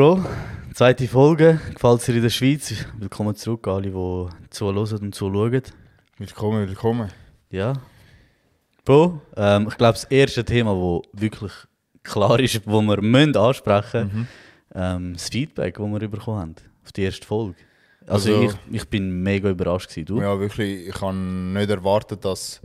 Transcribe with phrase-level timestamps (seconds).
[0.00, 0.24] Bro.
[0.72, 1.60] Zweite Folge.
[1.74, 2.72] Gefällt es dir in der Schweiz?
[2.96, 5.60] Willkommen zurück, alle, die zuhören und zuschauen.
[6.16, 7.10] Willkommen, willkommen.
[7.50, 7.74] Ja.
[8.86, 11.52] Bro, ähm, ich glaube, das erste Thema, das wirklich
[12.02, 14.26] klar ist, das wir müssen ansprechen müssen, Mhm.
[14.74, 17.56] ähm, das Feedback, das wir bekommen haben auf die erste Folge.
[18.06, 20.22] Also, Also- ich, ich bin mega überrascht gewesen, du?
[20.22, 22.62] Ja, wirklich, ich habe nicht erwartet, dass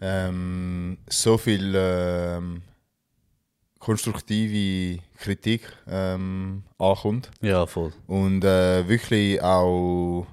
[0.00, 2.62] ähm, so viel ähm,
[3.86, 7.30] konstruktive Kritik ähm, ankommt.
[7.40, 7.92] Ja, voll.
[8.08, 10.26] Und äh, wirklich auch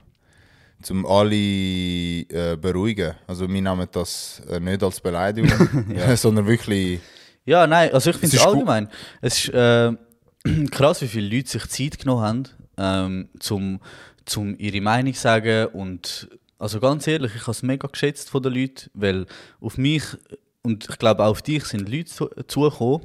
[0.81, 3.13] zum alle äh, beruhigen.
[3.27, 5.52] Also wir nehmen das äh, nicht als Beleidigung,
[6.16, 7.00] sondern wirklich...
[7.45, 8.89] Ja, nein, also ich finde Es allgemein.
[9.22, 9.91] Es ist äh,
[10.72, 12.44] krass, wie viele Leute sich Zeit genommen haben,
[12.78, 13.81] ähm, zum,
[14.25, 15.67] zum ihre Meinung zu sagen.
[15.73, 19.28] Und also ganz ehrlich, ich habe es mega geschätzt von den Leuten, weil
[19.61, 20.03] auf mich
[20.63, 23.02] und ich glaube auch auf dich sind Leute zu, zugekommen,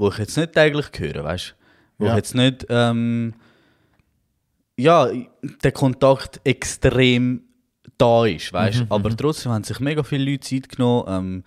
[0.00, 1.54] wo ich jetzt nicht täglich höre, weißt
[1.98, 2.12] Wo Ja.
[2.12, 3.34] ich jetzt nicht, ähm,
[4.78, 5.10] ja,
[5.62, 7.42] der Kontakt extrem
[7.98, 11.44] da ist, weißt Aber trotzdem haben sich mega viele Leute Zeit genommen, ähm,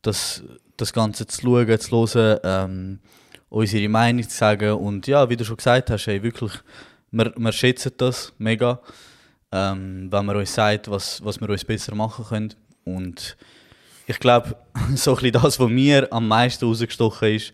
[0.00, 0.42] das,
[0.78, 2.98] das Ganze zu schauen, zu hören, ähm,
[3.50, 4.72] unsere Meinung zu sagen.
[4.72, 6.52] Und ja, wie du schon gesagt hast, ey, wirklich,
[7.10, 8.80] wir, wir schätzen das mega,
[9.52, 12.54] ähm, wenn man uns sagt, was, was wir uns besser machen können.
[12.84, 13.36] Und
[14.06, 14.56] ich glaube,
[14.94, 17.52] so ein bisschen das, was mir am meisten rausgestochen ist,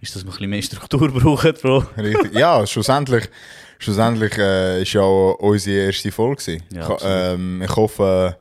[0.00, 1.84] ist, dass wir ein bisschen mehr Struktur brauchen, Bro.
[1.96, 2.34] Richtig.
[2.34, 3.28] Ja, schlussendlich,
[3.78, 6.58] schlussendlich äh, ist ja auch unsere erste Folge.
[6.72, 8.36] Ja, ähm, ich hoffe,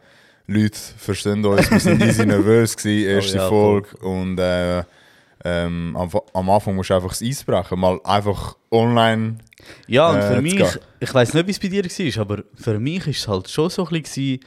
[0.48, 1.70] Leute verstehen uns.
[1.70, 3.84] Wir sind easy nervös gewesen, erste Oh ja, voll.
[3.84, 4.08] Folge.
[4.08, 4.84] Und äh,
[5.44, 7.80] ähm, am, am Anfang musst du einfach das Eis brechen.
[7.80, 9.38] Mal einfach online.
[9.88, 10.64] Ja, und äh, für mich,
[11.00, 13.70] ich weiß nicht, wie es bei dir war, aber für mich ist es halt schon
[13.70, 14.40] so ein bisschen,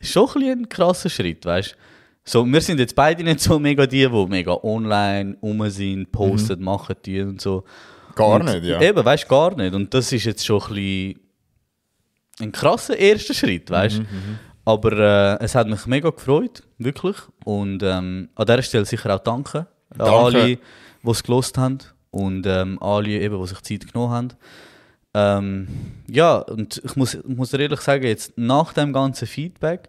[0.00, 1.76] schon ein, bisschen ein krasser Schritt, weißt
[2.24, 6.62] so, Wir sind jetzt beide nicht so mega die, die mega online rum sind, posten,
[6.62, 7.64] machen, tun und so.
[8.10, 8.14] Mhm.
[8.14, 8.80] Gar und nicht, ja.
[8.80, 9.74] Eben, weißt du, gar nicht.
[9.74, 11.20] Und das ist jetzt schon ein bisschen
[12.40, 14.92] ein krasser erster Schritt, weißt Mhm, Aber
[15.40, 17.16] äh, es hat mich mega gefreut, wirklich.
[17.44, 20.12] Und ähm, an dieser Stelle sicher auch danke an Danke.
[20.12, 21.78] alle, die es gelost haben
[22.10, 24.28] und ähm, alle, eben, die sich Zeit genommen haben.
[25.12, 25.68] Ähm,
[26.08, 29.88] ja, und ich muss, ich muss dir ehrlich sagen, jetzt nach dem ganzen Feedback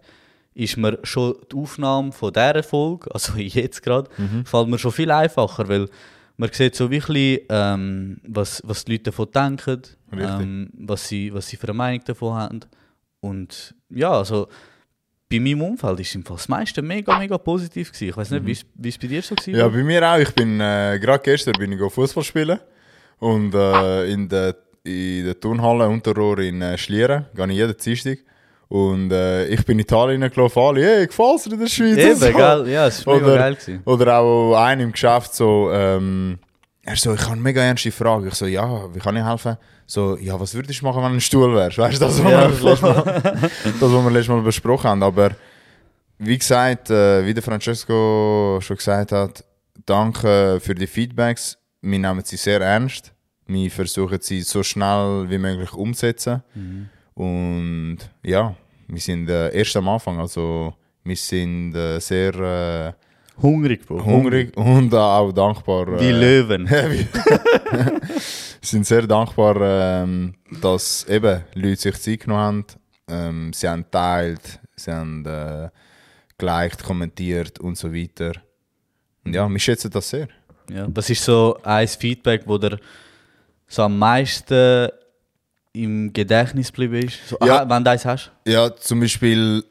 [0.53, 4.45] ist mir schon die Aufnahme von dieser Folge, also jetzt gerade, Mhm.
[4.45, 5.87] fällt mir schon viel einfacher, weil
[6.37, 9.81] man sieht so wirklich, ähm, was, was die Leute davon denken,
[10.41, 12.59] ähm, was, sie, was sie für eine Meinung davon haben.
[13.19, 14.47] Und ja, also
[15.29, 18.09] bei meinem Umfeld ist im Fall das meiste mega, mega positiv gewesen.
[18.09, 19.47] Ich weiß nicht, wie es- wie es bei dir so war?
[19.47, 19.55] Mhm.
[19.55, 20.17] Ja, bei mir auch.
[20.17, 22.59] Ich bin äh, gerade gestern bin ich Fußball spielen
[23.19, 28.17] und äh, in der in der Turnhalle Unterrohr in äh, Schlieren gehe ich jeden Dienstag
[28.71, 31.97] und äh, ich bin in Italien gelaufen, alle, hey, gefällt's dir in der Schweiz?
[31.97, 32.31] Eben, So.
[32.31, 32.69] gell?
[32.69, 33.55] Ja, es war Oder- geil.
[33.55, 33.81] Gewesen.
[33.83, 36.39] Oder auch einer im Geschäft so, ähm,
[36.83, 38.29] er so, ich habe eine mega ernste Frage.
[38.29, 39.57] Ich so, ja, wie kann ich helfen?
[39.85, 41.77] So, ja, was würdest du machen, wenn du ein Stuhl wärst?
[41.77, 45.03] Weißt du, das, was Ja, wir letztes Mal, das, was wir letztes Mal besprochen haben.
[45.03, 45.31] Aber
[46.17, 49.43] wie gesagt, äh, wie der Francesco schon gesagt hat,
[49.85, 51.57] danke für die Feedbacks.
[51.81, 53.11] Wir nehmen sie sehr ernst.
[53.47, 56.41] Wir versuchen sie so schnell wie möglich umzusetzen.
[57.15, 58.55] Und ja,
[58.91, 60.19] wir sind äh, erst am Anfang.
[60.19, 62.93] Also, wir sind äh, sehr äh,
[63.41, 64.05] Hungrig, Bro.
[64.05, 65.99] hungrig und auch dankbar.
[65.99, 66.69] Wie äh, Löwen.
[66.69, 68.01] wir
[68.61, 72.65] sind sehr dankbar, ähm, dass eben Leute sich Zeit genommen haben.
[73.07, 75.69] Ähm, sie haben teilt, sie haben äh,
[76.37, 78.33] geliked, kommentiert und so weiter.
[79.25, 80.27] Und ja, wir schätzen das sehr.
[80.69, 82.79] Ja, was ist so ein Feedback, wo dir
[83.67, 84.89] so am meisten
[85.73, 87.27] im Gedächtnis geblieben ist?
[87.27, 87.61] So, Ja.
[87.63, 88.31] ah, wenn du eins hast?
[88.47, 89.63] Ja, zum Beispiel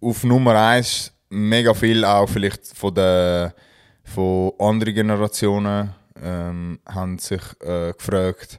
[0.00, 3.54] auf Nummer eins mega viel auch vielleicht von der
[4.02, 5.90] von anderen Generationen
[6.20, 8.58] ähm, haben sich äh, gefragt,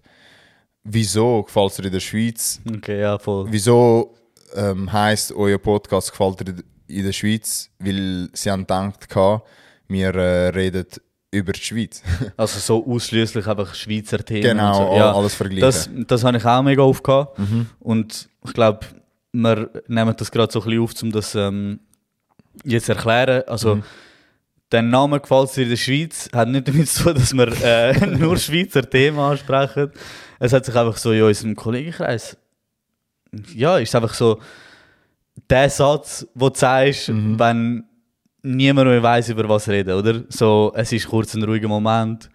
[0.84, 2.62] wieso gefällt es dir in der Schweiz?
[2.78, 3.48] Okay, ja, voll.
[3.50, 4.16] Wieso
[4.56, 6.56] ähm, heisst euer Podcast gefällt dir
[6.88, 7.70] in der Schweiz?
[7.80, 9.08] Weil sie haben gedacht,
[9.90, 10.86] wir äh, reden
[11.32, 12.04] über die Schweiz.
[12.38, 14.42] Also so ausschließlich einfach Schweizer Themen.
[14.42, 14.98] genau, so.
[14.98, 15.62] ja, alles vergleichen.
[15.62, 17.40] das, das habe ich auch mega oft gehabt.
[17.80, 18.86] Und ich glaube,
[19.32, 21.80] wir nehmen das gerade so ein bisschen auf, um das ähm,
[22.66, 23.44] jetzt zu erklären.
[23.48, 23.82] Also,
[24.72, 28.06] der Name gefällt dir in der Schweiz hat nicht damit zu tun, dass wir äh,
[28.18, 29.92] nur Schweizer Themen ansprechen.
[30.40, 32.38] Es hat sich einfach so in unserem Kollegenkreis,
[33.54, 34.40] ja, ist einfach so
[35.50, 37.86] der Satz, wo du sagst, wenn
[38.44, 40.24] niemand mehr weiß über was reden, oder?
[40.30, 42.30] So, es ist kurz ein ruhiger Moment.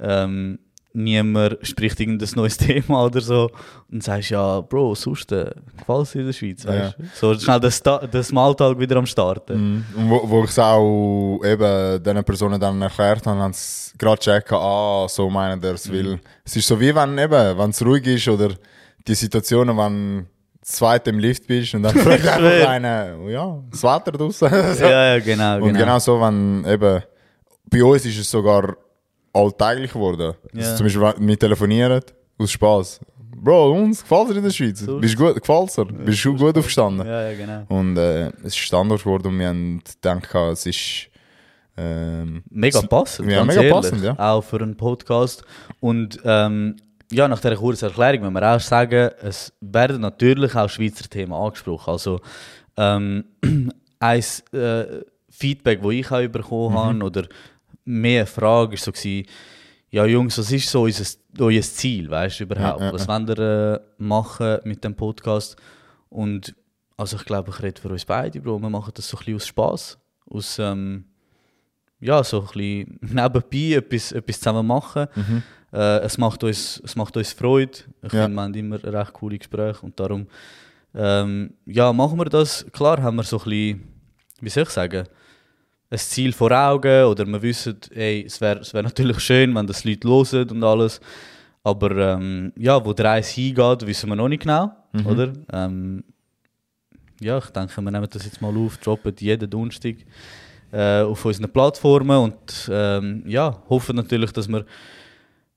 [0.00, 0.58] Ähm,
[0.94, 3.50] niemand spricht irgendein neues Thema oder so
[3.90, 7.04] und sagst, ja, Bro, sonst äh, gefällt es in der Schweiz, weißt du?
[7.14, 9.56] So schnell Sta den Smalltalk wieder am Starten.
[9.56, 9.84] Mhm.
[9.96, 14.20] Und wo, wo ich es auch eben diesen Personen dann erklärt habe, haben sie gerade
[14.20, 16.20] checken, ah, so meinen der es will.
[16.44, 18.50] Es ist so wie wenn eben, wenn es ruhig ist oder
[19.06, 20.26] die Situationen, wenn
[20.62, 24.48] das zweite im Lift bist und dann fragt einfach einer, oh ja, das Wetter draußen.
[24.80, 25.78] Ja, ja, genau, Und genau.
[25.80, 27.02] genau so, wenn eben,
[27.68, 28.76] bei uns ist es sogar
[29.32, 30.34] alltäglich geworden.
[30.52, 30.60] Ja.
[30.60, 32.00] Also zum Beispiel, wenn wir telefonieren,
[32.38, 33.00] aus Spaß.
[33.36, 34.78] Bro, uns gefällt es in der Schweiz.
[34.80, 35.84] So Bist du gut, gefällt dir?
[36.04, 37.04] Bist du gut aufgestanden?
[37.06, 37.64] Ja, ja, genau.
[37.68, 41.08] Und äh, es ist Standard geworden und wir haben gedacht, es ist.
[41.76, 43.72] Ähm, Mega passend, Ja, mega ehrlich.
[43.72, 44.16] passend, ja.
[44.18, 45.42] Auch für einen Podcast.
[45.80, 46.76] Und ähm,
[47.12, 51.32] ja, nach dieser kurzen Erklärung müssen wir auch sagen, es werden natürlich auch Schweizer Themen
[51.32, 51.90] angesprochen.
[51.90, 52.20] Also
[52.76, 53.24] ähm,
[53.98, 54.84] ein äh,
[55.28, 56.78] Feedback, das ich auch bekommen Mhm.
[56.78, 57.24] habe, oder
[57.84, 59.26] mehr Frage, war so, gewesen,
[59.90, 61.04] ja Jungs, was ist so unser,
[61.38, 62.80] euer Ziel, weißt du überhaupt?
[62.80, 63.38] Ja, ja, was wollt ihr
[63.74, 65.56] äh, machen mit dem Podcast?
[66.08, 66.54] Und
[66.96, 68.58] also ich glaube, ich rede für uns beide, Bro.
[68.60, 69.98] Wir machen das so ein bisschen aus Spass.
[70.30, 71.04] Aus, ähm,
[72.00, 75.06] ja, so ein bisschen nebenbei etwas, etwas zusammen machen.
[75.72, 77.72] Äh, es, macht uns, es macht uns Freude.
[78.02, 78.24] Ich Ja.
[78.24, 80.26] finde, wir haben immer recht coole Gespräche und darum
[80.94, 82.66] ähm, ja, machen wir das.
[82.72, 83.82] Klar haben wir so ein bisschen,
[84.40, 85.06] wie soll ich sagen,
[85.90, 89.66] ein Ziel vor Augen oder wir wissen, ey, es wäre es wär natürlich schön, wenn
[89.66, 91.00] das Leute hören und alles.
[91.64, 94.72] Aber ähm, ja, wo der Reise hingeht, wissen wir noch nicht genau,
[95.06, 95.32] oder?
[95.52, 96.02] Ähm,
[97.20, 99.94] ja, ich denke, wir nehmen das jetzt mal auf, droppen jeden Donnerstag
[100.72, 104.64] äh, auf unseren Plattformen und ähm, ja, hoffen natürlich, dass wir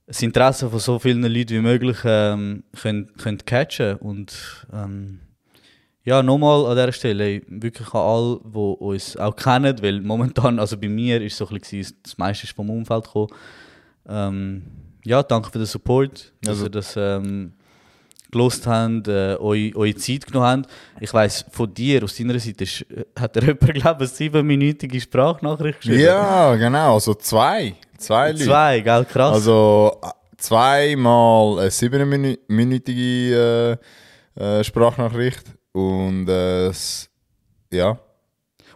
[0.07, 5.19] das Interesse von so vielen Leuten wie möglich ähm, können, können catchen und ähm,
[6.04, 10.78] ja, nochmal an dieser Stelle, wirklich an alle, die uns auch kennen, weil momentan, also
[10.78, 13.30] bei mir ist es so ein bisschen, das meiste ist vom Umfeld gekommen.
[14.07, 14.62] Ähm,
[15.04, 17.54] ja, danke für den Support, dass Also- ihr das ähm,
[18.31, 20.69] gelost habt, äh, euch, eure Zeit genommen habt.
[21.00, 24.16] Ich weiss, von dir, aus deiner Seite, ist, äh, hat dir jemand, glaube ich, eine
[24.16, 26.02] siebenminütige Sprachnachricht geschrieben?
[26.02, 26.94] ja, genau.
[26.96, 27.75] Also zwei.
[27.97, 28.44] Zwei Leute.
[28.44, 29.33] Zwei, gell, krass.
[29.33, 30.07] Also äh,
[30.38, 33.80] zweimal eine siebenminütige
[34.38, 36.71] äh, äh, Sprachnachricht und äh,
[37.71, 37.97] ja.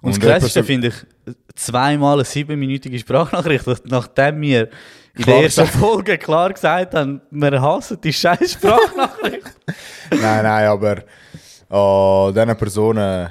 [0.01, 4.69] Und das Und Krasseste etwas- finde ich, zweimal eine siebenminütige Sprachnachricht, nachdem wir
[5.15, 5.79] in Klar der ersten gesagt.
[5.83, 9.43] Folge klar gesagt haben, wir hassen die scheiß Sprachnachricht.
[10.11, 13.29] nein, nein, aber äh, diese Personen,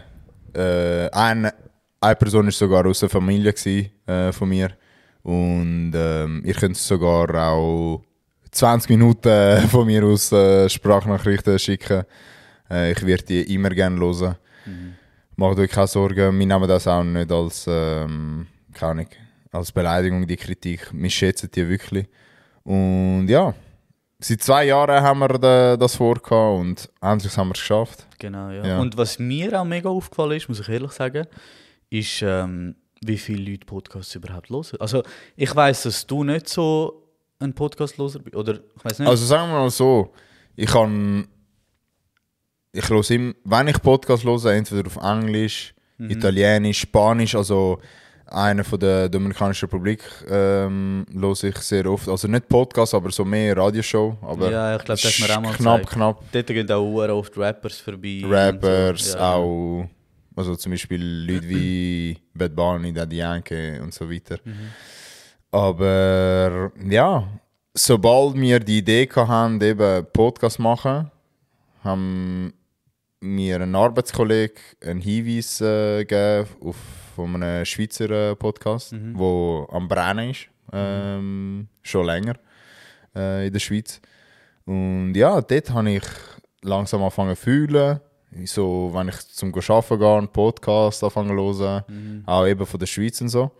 [0.54, 1.54] äh, eine,
[2.00, 4.70] eine Person ist sogar aus der Familie gewesen, äh, von mir
[5.28, 8.02] und ähm, ihr könnt sogar auch
[8.50, 12.04] 20 Minuten von mir aus äh, Sprachnachrichten schicken.
[12.70, 14.36] Äh, ich werde die immer gerne hören.
[15.36, 19.06] Macht euch keine Sorgen, wir nehmen das auch nicht als, ähm, keine
[19.52, 20.90] als Beleidigung, die Kritik.
[20.92, 22.06] Wir schätzen die wirklich.
[22.64, 23.54] Und ja,
[24.18, 28.06] seit zwei Jahren haben wir da- das vorgehabt und endlich haben wir es geschafft.
[28.18, 28.66] Genau, ja.
[28.66, 28.78] Ja.
[28.80, 31.26] Und was mir auch mega aufgefallen ist, muss ich ehrlich sagen,
[31.90, 32.74] ist, ähm,
[33.04, 34.64] wie viele Leute Podcasts überhaupt hören.
[34.80, 35.02] Also,
[35.36, 37.04] ich weiß, dass du nicht so
[37.38, 38.36] ein Podcast-Loser bist.
[38.36, 39.08] Oder ich weiß nicht.
[39.08, 40.12] Also sagen wir mal so,
[40.56, 41.28] ich kann,
[42.72, 47.80] ich höre immer, wenn ich Podcast höre, entweder auf Englisch, Italienisch, Spanisch, also
[48.26, 52.08] einer von der Dominikanischen Republik ähm, höre ich sehr oft.
[52.08, 54.16] Also nicht Podcast, aber so mehr Radioshow.
[54.22, 55.92] Aber Ja, ich glaub, das du mir auch mal knapp, gezeigt.
[55.94, 56.24] knapp.
[56.32, 58.22] Dort gehen auch oft Rappers vorbei.
[58.24, 59.18] Rappers, so.
[59.18, 59.34] Ja.
[59.34, 59.86] auch,
[60.38, 64.38] also zum Beispiel Leute wie Bad Bunny, Daddy Yankee und so weiter.
[64.44, 64.54] Mhm.
[65.50, 67.26] Aber ja,
[67.74, 71.10] sobald wir die Idee hatten, eben Podcast machen,
[71.82, 72.52] haben
[73.20, 74.54] mir ein Arbeitskollege
[74.84, 76.76] einen Hinweis äh, gegeben auf
[77.16, 79.18] von einem Schweizer äh, Podcast, Mhm.
[79.18, 82.34] wo am Brennen ist, ähm, schon länger
[83.16, 84.00] äh, in der Schweiz.
[84.64, 86.04] Und ja, dort habe ich
[86.62, 87.98] langsam angefangen zu fühlen.
[88.44, 92.22] So, wenn ich zum Arbeiten gehe, einen Podcast anfangen zu hören, Mhm.
[92.26, 93.50] auch eben von der Schweiz und so.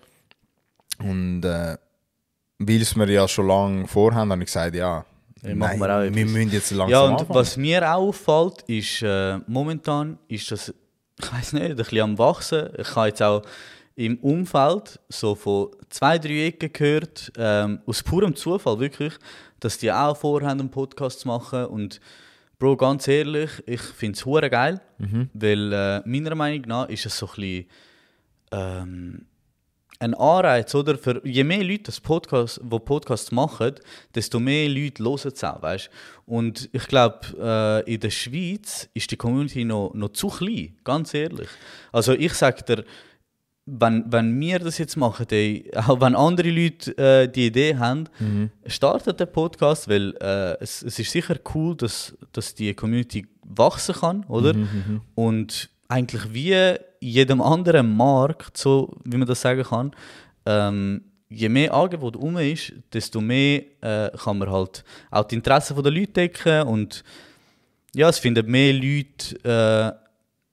[0.99, 1.77] Und äh,
[2.59, 5.05] weil es mir ja schon lange vorhaben, habe ich gesagt, ja,
[5.43, 7.35] Ja, machen wir wir müssen jetzt langsam Ja, und anfangen.
[7.39, 10.75] was mir auch auffällt, ist, äh, momentan ist das,
[11.23, 12.69] ich weiß nicht, ein bisschen am Wachsen.
[12.77, 13.43] Ich habe jetzt auch
[13.95, 19.15] im Umfeld so von zwei, drei Ecken gehört, ähm, aus purem Zufall wirklich,
[19.61, 21.67] dass die auch vorhaben, einen Podcast zu machen.
[21.67, 22.01] Und
[22.59, 25.31] Bro, ganz ehrlich, ich finde es geil, Mhm.
[25.33, 27.67] weil äh, meiner Meinung nach ist es so ein bisschen
[28.51, 29.27] ähm,
[30.01, 30.97] ein Anreiz, oder?
[30.99, 33.75] Für je mehr Leute das Podcast, wo Podcasts machen,
[34.15, 35.91] desto mehr Leute hören es auch, weißt?
[36.27, 41.15] Und ich glaube, äh, in der Schweiz ist die Community noch, noch zu klein, ganz
[41.15, 41.49] ehrlich.
[41.93, 42.85] Also ich sage dir,
[43.71, 48.05] wenn, wenn wir das jetzt machen, ey, auch wenn andere Leute äh, die Idee haben,
[48.67, 53.95] startet der Podcast, weil äh, es, es ist sicher cool, dass, dass die Community wachsen
[53.95, 54.53] kann, oder?
[55.15, 59.93] Und eigentlich wie jedem anderen Markt, so wie man das sagen kann,
[60.47, 65.81] ähm, je mehr Angebot um ist, desto mehr äh, kann man halt auch die Interessen
[65.83, 67.05] der Leute decken und
[67.95, 70.08] ja, es finden mehr Leute äh,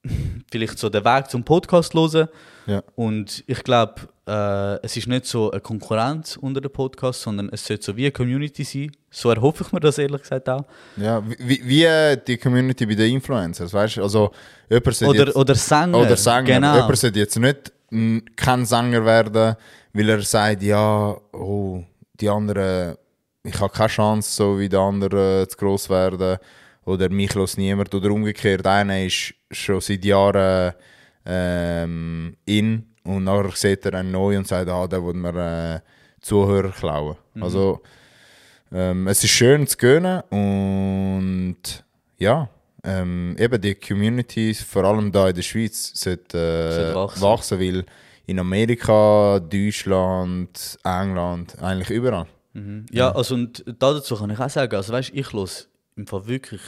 [0.52, 2.28] vielleicht so den Weg zum Podcast hören.
[2.68, 2.84] Ja.
[2.96, 7.66] Und ich glaube, äh, es ist nicht so eine Konkurrenz unter den Podcasts, sondern es
[7.66, 8.92] sollte so wie eine Community sein.
[9.12, 10.66] So erhoffe ich mir das ehrlich gesagt auch.
[10.98, 14.04] Ja, wie, wie äh, die Community bei den Influencers, weißt du?
[14.04, 14.32] Also,
[14.70, 16.00] Oder, jetzt, oder Sänger.
[16.00, 16.44] oder Sänger.
[16.44, 16.76] Genau.
[16.76, 17.72] Jemand sollte jetzt nicht
[18.36, 19.56] kein Sänger werden,
[19.94, 21.84] weil er sagt, ja, oh,
[22.20, 22.98] die anderen,
[23.44, 26.38] ich habe keine Chance, so wie die anderen zu gross werden.
[26.86, 27.94] Oder mich lässt niemand.
[27.94, 30.74] Oder umgekehrt, einer ist schon seit Jahren
[31.26, 35.80] ähm, in und nachher sieht er einen neu und sagt, ah, der will mir äh,
[36.22, 37.18] Zuhörer klauen.
[37.40, 37.82] Also,
[38.72, 41.84] ähm, es ist schön zu gönnen und
[42.18, 42.50] ja,
[42.84, 47.22] ähm, eben die Community, vor allem da in der Schweiz, sollte, äh, Sollte wachsen.
[47.22, 47.60] wachsen.
[47.60, 47.86] weil
[48.28, 52.26] in Amerika, Deutschland, England, eigentlich überall.
[52.54, 52.86] Mhm.
[52.92, 56.28] Ja, also und da dazu kann ich auch sagen, also weißt, ich los im Fall
[56.28, 56.62] wirklich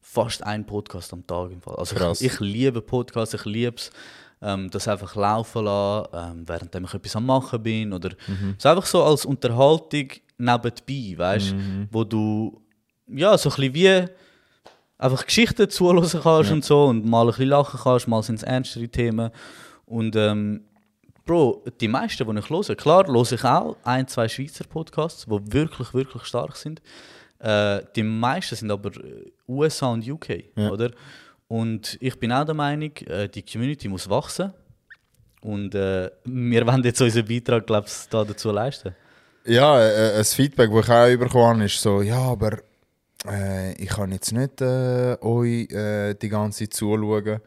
[0.00, 1.76] fast einen Podcast am Tag im Fall.
[1.76, 2.20] Also Krass.
[2.20, 3.90] ich, ich liebe Podcasts, ich liebe es,
[4.40, 8.10] ähm, das einfach laufen lassen, ähm, während ich etwas am machen bin oder
[8.56, 10.08] so einfach so als Unterhaltung
[10.38, 11.54] nebenbei, weißt,
[11.90, 12.62] wo du
[13.08, 14.04] ja so ein bisschen wie
[14.96, 18.42] einfach Geschichten zuhören kannst und so und mal ein bisschen lachen kannst, mal sind es
[18.44, 19.30] ernstere Themen
[19.86, 20.64] und ähm,
[21.24, 25.52] Bro, die meisten, die ich höre, klar höre ich auch ein, zwei Schweizer Podcasts, die
[25.52, 26.80] wirklich, wirklich stark sind.
[27.40, 30.70] Äh, die meisten sind aber äh, USA und UK, Ja.
[30.70, 30.90] oder?
[31.46, 34.52] Und ich bin auch der Meinung, äh, die Community muss wachsen.
[35.40, 38.94] Und äh, wir wollen jetzt unseren Beitrag, glaube ich, da dazu leisten.
[39.46, 42.58] Ja, äh, ein Feedback, das ich auch bekommen habe, ist so, ja, aber
[43.26, 47.40] äh, ich kann jetzt nicht äh, euch äh, die ganze Zeit zuschauen.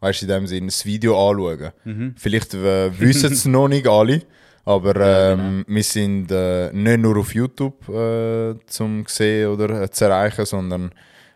[0.00, 2.14] Weißt du, in dem Sinne, das Video anschauen.
[2.18, 4.20] Vielleicht äh, wissen es noch nicht alle,
[4.66, 10.06] aber ähm, wir sind äh, nicht nur auf YouTube äh, zum sehen oder äh, zu
[10.06, 10.90] erreichen, sondern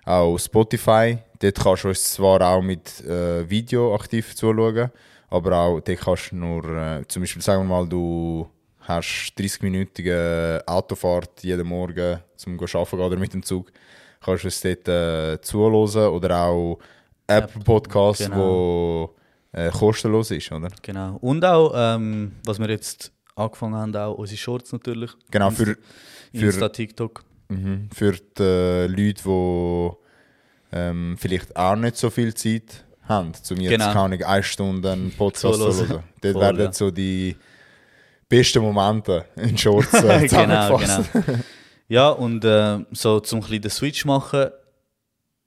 [0.04, 1.16] auch Spotify.
[1.38, 4.90] Dort kannst du uns zwar auch mit äh, Video aktiv zuschauen,
[5.28, 8.49] aber auch dort kannst du nur, äh, zum Beispiel sagen wir mal, du
[8.80, 13.70] hast 30-minütige Autofahrt jeden Morgen zum arbeiten gehen oder mit dem Zug,
[14.20, 16.80] kannst du es dort äh, zuhören oder auch
[17.28, 18.37] Apple Podcast, genau.
[18.37, 19.16] wo
[19.52, 20.68] äh, kostenlos ist, oder?
[20.82, 21.16] Genau.
[21.20, 25.11] Und auch, ähm, was wir jetzt angefangen haben, auch unsere Shorts natürlich.
[25.30, 25.76] Genau, für,
[26.35, 27.25] für, Insta, TikTok.
[27.49, 29.90] mhm, für die äh, Leute, die
[30.73, 33.92] ähm, vielleicht auch nicht so viel Zeit haben, um jetzt Genau.
[33.92, 36.04] keine eine Stunde einen Podcast zu hören.
[36.20, 36.73] Dort Voll, werden ja.
[36.73, 37.37] so die
[38.28, 41.04] besten Momente in Shorts äh, genau, genau.
[41.88, 44.50] Ja, und äh, so zum den Switch machen,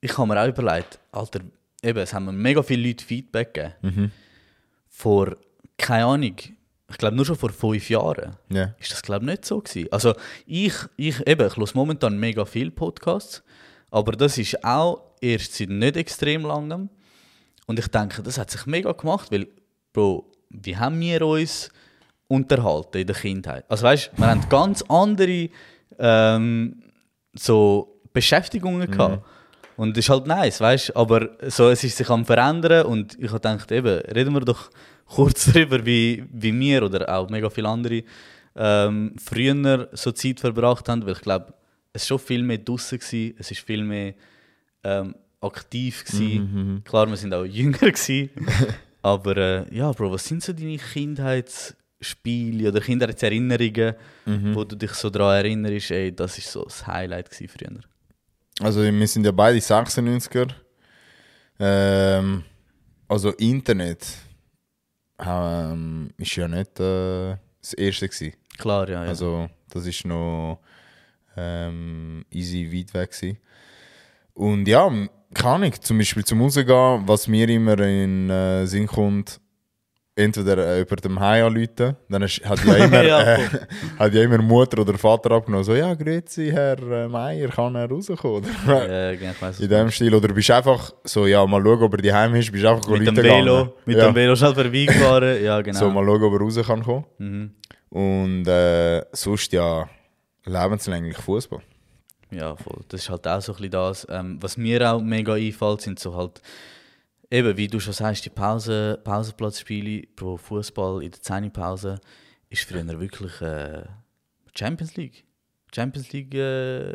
[0.02, 1.40] ich habe mir auch überlegt, Alter,
[1.82, 3.74] eben, es haben mir mega viele Leute Feedback gegeben.
[3.82, 4.12] Mhm.
[4.90, 5.38] Vor,
[5.78, 6.36] keine Ahnung,
[6.94, 8.38] ich glaube nur schon vor fünf Jahren.
[8.50, 8.76] Ja.
[8.80, 9.88] Ist das glaube ich nicht so gewesen.
[9.92, 10.14] Also
[10.46, 13.44] ich, ich eben, ich höre momentan mega viele Podcasts,
[13.90, 16.90] aber das ist auch erst seit nicht extrem langem.
[17.66, 19.48] Und ich denke, das hat sich mega gemacht, weil,
[19.92, 21.72] Bro, wie haben wir uns
[22.28, 23.66] unterhalten in der Kindheit?
[23.70, 25.50] Also weißt, wir haben ganz andere
[25.98, 26.84] ähm,
[27.34, 29.26] so Beschäftigungen gehabt.
[29.76, 33.32] Und das ist halt nice, weißt Aber so, es ist sich am verändern und ich
[33.32, 34.70] habe gedacht, eben, reden wir doch
[35.14, 38.04] kurz darüber, wie, wie wir oder auch mega viele andere
[38.56, 41.54] ähm, früher so Zeit verbracht haben, weil ich glaube,
[41.92, 44.14] es war schon viel mehr draußen, gewesen, es ist viel mehr
[44.84, 46.82] ähm, aktiv gewesen.
[46.86, 48.30] Klar, wir sind auch jünger gewesen,
[49.02, 53.96] aber äh, ja, Bro, was sind so deine Kindheitsspiele oder Kindheitserinnerungen,
[54.54, 57.80] wo du dich so daran erinnerst, ey, das ist so das Highlight früher?
[58.60, 60.50] Also wir sind ja beide 96er.
[61.60, 62.44] Ähm,
[63.08, 64.06] also Internet
[65.20, 68.34] ähm, ist ja nicht äh, das erste gewesen.
[68.58, 69.10] Klar, ja, ja.
[69.10, 70.60] Also das ist noch
[71.36, 73.38] ähm, easy weit weg gewesen.
[74.34, 74.92] Und ja,
[75.34, 79.40] kann ich zum Beispiel zum Rausgehen, was mir immer in äh, Sinn kommt,
[80.16, 83.50] entweder äh, über dem Heim anrufen, dann ist, hat ja immer, Ja, äh,
[84.00, 87.90] hat ja immer Mutter oder Vater abgenommen, so, ja, grüezi, Herr äh, Meier, kann er
[87.90, 88.44] rauskommen?
[88.68, 89.12] Oder?
[89.12, 90.14] äh, genau, In dem Stil.
[90.14, 93.18] Oder bist einfach so, ja, mal schauen, ob er daheim ist, bist einfach mit dem
[93.18, 94.06] Velo, mit ja.
[94.06, 95.80] dem Velo schnell vorbeigefahren, ja genau.
[95.80, 97.06] So, mal schauen, ob er raus kann kommen.
[97.18, 97.52] mhm.
[97.90, 99.88] Und äh, sonst ja
[100.46, 101.62] lebenslänglich Fußball.
[102.32, 102.82] Ja, voll.
[102.88, 104.08] Das ist halt auch so ein bisschen das.
[104.10, 106.42] Ähm, was mir auch mega einfällt, sind so halt
[107.34, 112.00] eben, wie du schon sagst, die Pause, Pausenplatzspiele pro Fußball in der 10 Pause
[112.50, 113.84] ist früher wirklich äh,
[114.56, 115.26] Champions League.
[115.74, 116.94] Champions League äh.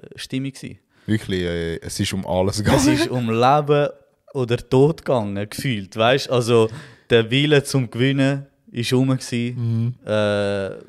[1.06, 2.88] Wirklich, äh, es ist um alles Es gegangen.
[2.94, 3.88] ist um Leben
[4.34, 5.96] oder Tod gegangen, gefühlt.
[5.96, 6.70] Weißt also
[7.10, 9.08] der Wille zum Gewinnen ist rum.
[9.08, 9.96] gewesen.
[10.04, 10.10] Äh,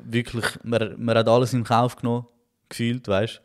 [0.04, 2.26] wirklich, man, man hat alles in Kauf genommen,
[2.68, 3.40] gefühlt, weißt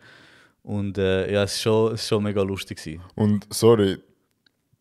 [0.61, 2.77] Und äh, ja, es war schon, es ist schon mega lustig.
[2.77, 3.01] Gewesen.
[3.15, 3.97] Und sorry,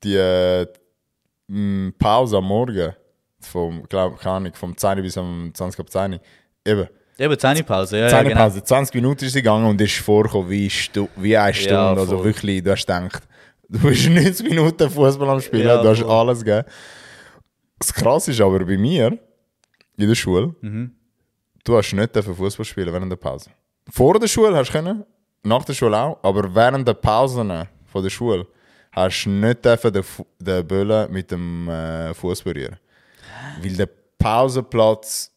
[0.02, 0.66] die äh,
[1.98, 2.92] Pause am Morgen,
[3.40, 6.18] vom, glaub, keine Ahnung, vom 10 bis am 20 ab 10,
[6.64, 8.40] eben, Eben, Zähnepause, ja, ja, 10 genau.
[8.40, 11.74] Pause, 20 Minuten ist sie gegangen und ist vorgekommen wie, Stu wie eine Stunde.
[11.74, 13.22] Ja, also wirklich, du hast gedacht,
[13.68, 16.10] du bist 90 Minuten Fußball am Spielen, Ja, du hast voll.
[16.10, 16.66] alles gegeben.
[17.78, 19.16] Das Krasse ist aber bei mir,
[19.96, 20.90] in der Schule, Mhm.
[21.62, 23.50] du hast nicht Fußball spielen während der Pause.
[23.90, 25.04] Vor der Schule hast du können,
[25.44, 28.44] nach der Schule auch, aber während der Pausen von der Schule
[28.94, 32.76] hast du nicht dürfen den, Fu- den Böllen mit dem äh, Fuß berühren.
[33.62, 35.30] Weil der Pausenplatz,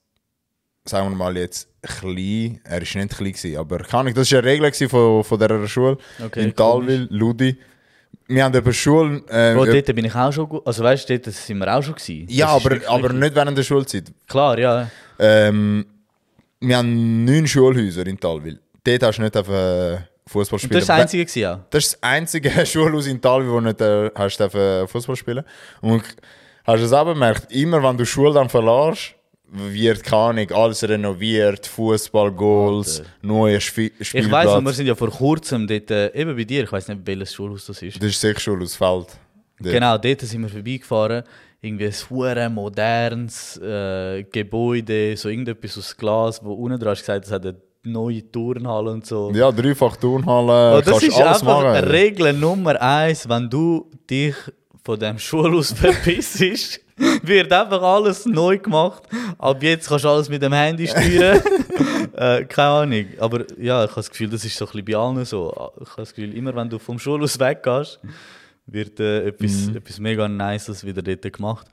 [0.85, 4.39] sagen wir mal jetzt, klein, er ist nicht klein gewesen, aber kann ich, das war
[4.39, 7.57] eine Regel von, von dieser Schule Okay, in Talwil, Ludi.
[8.29, 9.21] Wir haben über Schule...
[9.29, 10.65] Äh, Bro, dort bin ich auch schon gut.
[10.67, 12.25] Also weißt du, dort sind wir auch schon gewesen.
[12.29, 14.11] ja, Das aber, wirklich- aber nicht während der Schulzeit.
[14.27, 14.89] Klar, ja.
[15.19, 15.85] Ähm,
[16.59, 18.59] wir haben neun Schulhäuser in Talwil.
[18.83, 20.79] Dort hast du nicht äh, Fußball spielen.
[20.79, 21.65] das war das Einzige gewesen, ja.
[21.69, 25.43] Das ist das einzige Schulhaus in Talwil, wo du nicht äh, hast dürfen Fußball spielen.
[25.81, 26.03] Und
[26.65, 29.13] hast du es auch bemerkt, immer wenn du Schule dann verlässt,
[29.49, 34.29] wird keine Ahnung, alles renoviert, Fußball, Goals, neue Ich Spielplatz.
[34.31, 37.01] weiss, und wir sind ja vor kurzem dort, äh, eben bei dir, ich weiß nicht,
[37.05, 37.95] welches Schulhaus das ist.
[37.95, 39.07] das ist sicher Schulhaus Feld.
[39.59, 39.73] Dort.
[39.73, 41.23] Genau, dort sind wir vorbeigefahren.
[41.61, 47.25] Irgendwie ein hure modernes äh, Gebäude, so irgendetwas aus Glas, wo unten dran hast gesagt,
[47.25, 47.55] es hat eine
[47.91, 49.31] neue Turnhalle und so.
[49.33, 51.85] Ja, dreifach Turnhalle, Und das ist alles einfach machen.
[51.85, 54.35] Regel Nummer eins, wenn du dich
[54.83, 56.79] von dem Schulhaus verpissst,
[57.21, 59.03] wird einfach alles neu gemacht.
[59.37, 61.41] Ab jetzt kannst du alles mit dem Handy steuern.
[62.13, 63.05] äh, keine Ahnung.
[63.19, 65.49] Aber ja, ich habe das Gefühl, das ist so ein bisschen bei allen so.
[65.81, 67.99] Ich habe das Gefühl, immer wenn du vom Schulhaus weggehst,
[68.65, 71.67] wird äh, etwas, etwas mega Nices wieder dort gemacht.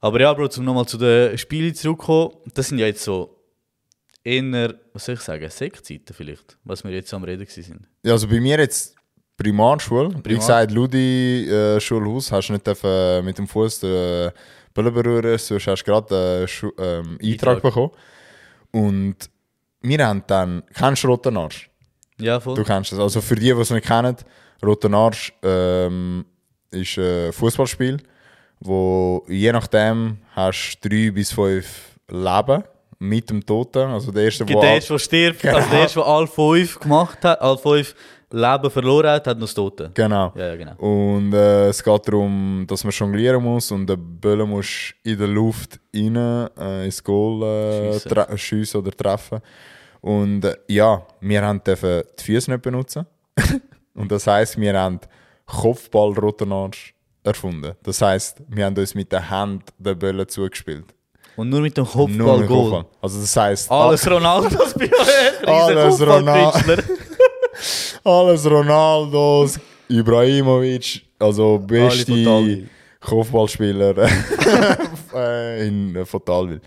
[0.00, 3.39] Aber ja, Bro, um nochmal zu den Spielen zurückzukommen, das sind ja jetzt so
[4.30, 7.88] eher, was soll ich sagen, Sektzeiten vielleicht, was wir jetzt so am Reden sind.
[8.04, 8.94] Ja, also bei mir jetzt
[9.36, 10.10] Primarschule.
[10.14, 10.38] Wie Primar.
[10.40, 14.30] gesagt, Ludi äh, Schulhaus hast du nicht dürfen, äh, mit dem Fuß den
[14.74, 17.90] Böllen berühren, sonst hast du gerade äh, Schu- ähm, Eintrag bekommen.
[18.72, 19.16] Und
[19.80, 21.70] wir haben dann, kennst du Roten Arsch?
[22.20, 22.54] Ja, voll.
[22.54, 22.98] Du kennst es.
[22.98, 24.16] Also für die, die es nicht kennen,
[24.64, 26.24] Roten Arsch ähm,
[26.70, 27.96] ist ein Fußballspiel,
[28.60, 32.62] wo je nachdem hast du drei bis fünf Leben
[33.00, 33.88] mit dem Toten.
[33.88, 35.70] Also der erste, der erste, der stirbt, also Genau.
[35.70, 37.94] der erste, der alle fünf gemacht hat, alle fünf
[38.32, 39.90] Leben verloren hat, hat noch das Tote.
[39.94, 40.32] Genau.
[40.36, 40.76] Ja, ja, genau.
[40.76, 45.26] Und äh, es geht darum, dass man jonglieren muss und den Böllen muss in der
[45.26, 48.80] Luft rein äh, ins Goal äh, Schiessen.
[48.80, 49.40] oder treffen.
[50.00, 53.04] Und äh, ja, wir haben dürfen die Füße nicht benutzen.
[53.94, 55.00] und das heisst, wir haben
[55.46, 57.74] Kopfball-Rotenarsch erfunden.
[57.82, 60.94] Das heisst, wir haben uns mit der Hand den Böllen zugespielt.
[61.36, 62.70] Und nur mit dem Nur Kopfball mit Goal.
[62.70, 62.84] Kopfball.
[63.00, 65.48] Also das heisst, Alles Ronaldos bei euch.
[65.48, 66.84] Alles Kopfballkünstler.
[68.04, 72.68] alles Ronaldos, Ibrahimovic, also von beste Talwil.
[73.00, 73.94] Kopfballspieler
[75.14, 76.60] äh, in, äh, von Talwil.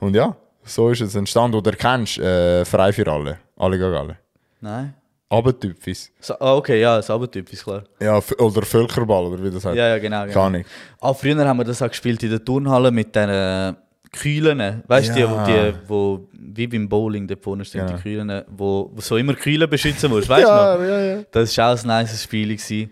[0.00, 1.56] Und ja, so ist es entstanden.
[1.56, 4.18] Oder kennst äh, Frei für alle, alle gegen alle.
[4.60, 4.94] Nein.
[5.28, 6.12] Abentypis.
[6.20, 7.82] So, ah, okay, ja, das ist klar.
[8.00, 9.76] Ja, f- oder Völkerball, oder wie das heißt.
[9.76, 10.22] Ja, ja, genau.
[10.22, 10.32] genau.
[10.32, 10.64] Keine Ahnung.
[11.00, 13.72] Ah, früher haben wir das auch gespielt in der Turnhalle mit den äh,
[14.14, 14.82] Kühlen.
[14.86, 15.44] Weißt du, Ja.
[15.46, 17.94] die, die, wo, wie beim Bowling da vorne stehen, Ja.
[17.96, 20.28] die Kühlen, wo, wo so immer Kühlen beschützen musst.
[20.28, 20.80] Weißt du noch?
[20.88, 21.22] ja, ja.
[21.30, 22.48] Das war auch ein nice Spiel.
[22.56, 22.90] Gewesen.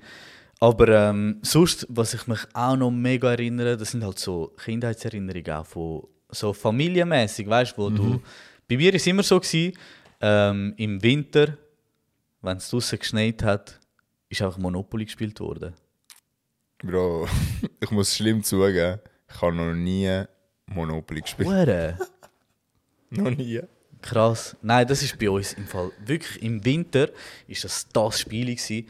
[0.61, 5.50] Aber ähm, sonst, was ich mich auch noch mega erinnere, das sind halt so Kindheitserinnerungen
[5.52, 8.22] auch von so familienmäßig, weißt du, wo du.
[8.68, 9.76] Bei mir war es immer so, gewesen,
[10.20, 11.56] ähm, im Winter,
[12.42, 13.78] wenn es draußen geschneit hat,
[14.28, 15.74] ist einfach Monopoly gespielt worden.
[16.82, 17.26] Bro,
[17.80, 20.22] ich muss schlimm zugeben, ich habe noch nie
[20.74, 21.48] Monopoly gespielt.
[21.48, 21.98] Hure.
[23.11, 23.61] noch nie.
[24.00, 24.56] Krass.
[24.62, 27.08] Nein, das ist bei uns im Fall wirklich im Winter
[27.46, 28.88] ist das das Spiel gewesen.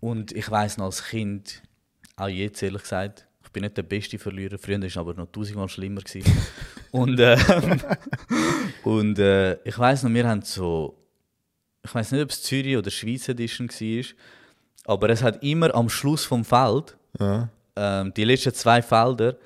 [0.00, 1.62] und ich weiß noch als Kind,
[2.16, 4.58] auch jetzt ehrlich gesagt, ich bin nicht der beste Verlierer.
[4.58, 6.30] Früher war es aber noch tausendmal schlimmer gewesen.
[6.90, 7.80] und ähm,
[8.84, 10.98] und äh, ich weiß noch, wir haben so,
[11.82, 14.04] ich weiß nicht, ob es Zürich oder Schweiz Edition war,
[14.84, 17.48] aber es hat immer am Schluss vom Feld Ja.
[17.76, 19.36] ähm, die letzten zwei Felder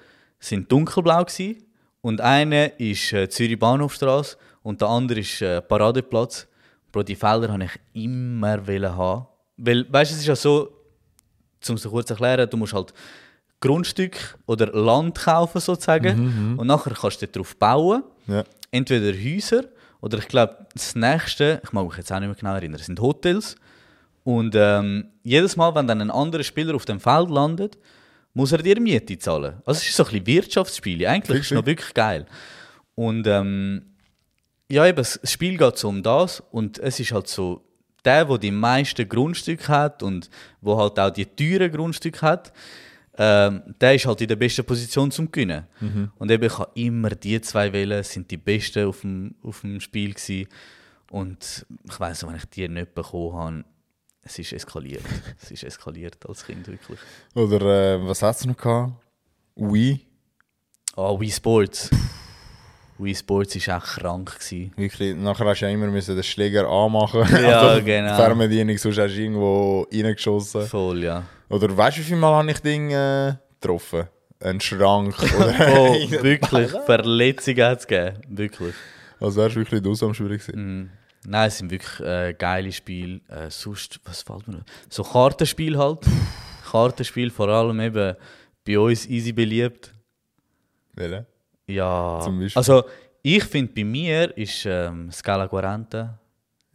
[0.41, 1.63] sind dunkelblau gewesen,
[2.07, 6.47] und eine ist äh, Zürich Bahnhofstraße und der andere ist äh, Paradeplatz.
[6.93, 8.65] Bro, die Felder habe ich immer
[8.97, 9.27] haben.
[9.57, 10.71] Weil, weißt du, es ist ja so,
[11.69, 12.95] um es kurz zu erklären, du musst halt
[13.59, 18.05] Grundstück oder Land kaufen sozusagen und nachher kannst du darauf bauen.
[18.29, 18.45] Ja.
[18.71, 19.65] Entweder Häuser
[20.01, 23.01] oder ich glaube das nächste, ich mag mich jetzt auch nicht mehr genau erinnern, sind
[23.01, 23.57] Hotels.
[24.23, 27.77] Und ähm, jedes Mal, wenn dann ein anderer Spieler auf dem Feld landet,
[28.37, 29.55] muss er dir Miete zahlen.
[29.65, 31.07] Also es ist so ein bisschen Wirtschaftsspiel.
[31.07, 32.27] Eigentlich ist es noch wirklich geil.
[32.95, 33.83] Und ähm,
[34.71, 37.63] ja, eben, das Spiel geht so um das und es ist halt so,
[38.05, 40.29] der, der die meisten Grundstücke hat und
[40.61, 42.53] wo halt auch die teuren Grundstücke hat,
[43.17, 45.65] ähm, der ist halt in der besten Position zum Gewinnen.
[46.19, 49.81] Und eben, ich habe immer die zwei wählen, sind die Besten auf dem, auf dem
[49.81, 50.47] Spiel gewesen.
[51.11, 53.65] Und ich weiß wenn ich die nicht bekommen habe,
[54.27, 55.03] es ist eskaliert.
[55.43, 56.99] es ist eskaliert als Kind, wirklich.
[57.35, 58.93] Oder äh, was hat es noch gehabt?
[59.55, 60.01] Wii.
[60.97, 61.91] Ah, Wii Sports.
[62.99, 64.39] Wii Sports war auch krank.
[64.39, 64.73] Gewesen.
[64.77, 67.25] Wirklich, nachher hast du ja immer müssen den Schläger anmachen.
[67.43, 68.11] Ja, also, genau.
[68.11, 70.67] Die Fernbedienung, sonst hast du irgendwo reingeschossen.
[70.67, 71.23] Voll, ja.
[71.49, 74.09] Oder weißt du, wie viel Mal habe ich Ding äh, getroffen?
[74.41, 75.15] Ein Schrank.
[75.39, 76.71] Oder Oh, wirklich.
[76.85, 78.17] Verletzungen hat es gegeben.
[78.29, 78.75] Wirklich.
[79.21, 80.91] Also wärst du wirklich du am Spiel gewesen.
[81.29, 83.21] Nein, es sind wirklich äh, geile Spiele.
[83.29, 84.65] Äh, sonst, was fällt mir noch?
[84.89, 86.01] So Kartenspiel halt.
[86.71, 88.15] Kartenspiel, vor allem eben
[88.65, 89.93] bei uns easy beliebt.
[90.95, 91.27] Welche?
[91.67, 92.21] Ja.
[92.23, 92.59] Zum Beispiel?
[92.59, 92.85] Also,
[93.23, 96.07] ich finde, bei mir ist ähm, Scala 40.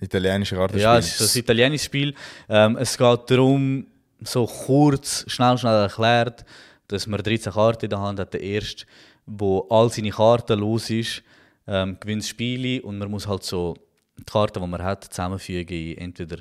[0.01, 0.83] Italienische Kartenspiel.
[0.83, 2.13] Ja, es ist ein italienisches Spiel.
[2.49, 3.87] Ähm, es geht darum,
[4.19, 6.43] so kurz, schnell, schnell erklärt,
[6.87, 8.33] dass man 13 Karten in der Hand hat.
[8.33, 8.85] Der erste,
[9.25, 11.23] wo all seine Karten los ist,
[11.67, 13.75] ähm, gewinnt Spiele und man muss halt so
[14.21, 16.37] die Karten, die man hat, zusammenfügen in entweder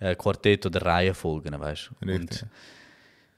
[0.00, 2.46] äh, Quartett oder Reihenfolgen, weißt du.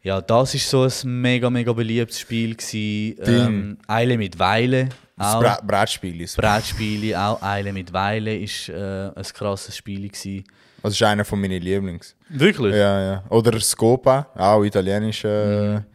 [0.03, 3.17] Ja, das ist so ein mega, mega beliebtes Spiel gewesen.
[3.25, 5.41] Ähm, Eile mit Weile Das auch.
[5.41, 6.37] Bra Brettspiel ist.
[6.37, 10.45] Brettspiele, auch Eile mit Weile ist äh, ein krasses Spiel gewesen.
[10.83, 12.17] Das ist einer von meinen Lieblings.
[12.29, 12.75] Wirklich?
[12.75, 13.25] Ja, ja.
[13.29, 15.92] Oder Scopa, auch italienische Mhm.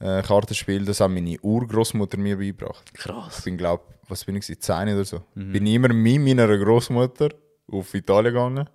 [0.00, 0.84] Äh, Kartenspiel.
[0.84, 2.84] Das hat meine Urgroßmutter mir beigebracht.
[2.94, 3.42] Ich Krass.
[3.42, 5.22] bin, glaube was bin ich, gewesen, 10 oder so.
[5.34, 5.52] Mhm.
[5.52, 7.30] Bin immer mit meiner Großmutter
[7.72, 8.68] auf Italien gegangen.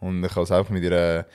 [0.00, 1.26] Und ich habe es einfach mit ihr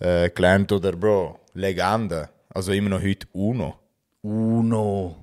[0.00, 0.70] äh, gelernt.
[0.72, 2.28] Oder, Bro, Legende.
[2.50, 3.74] Also immer noch heute Uno.
[4.22, 5.16] Uno.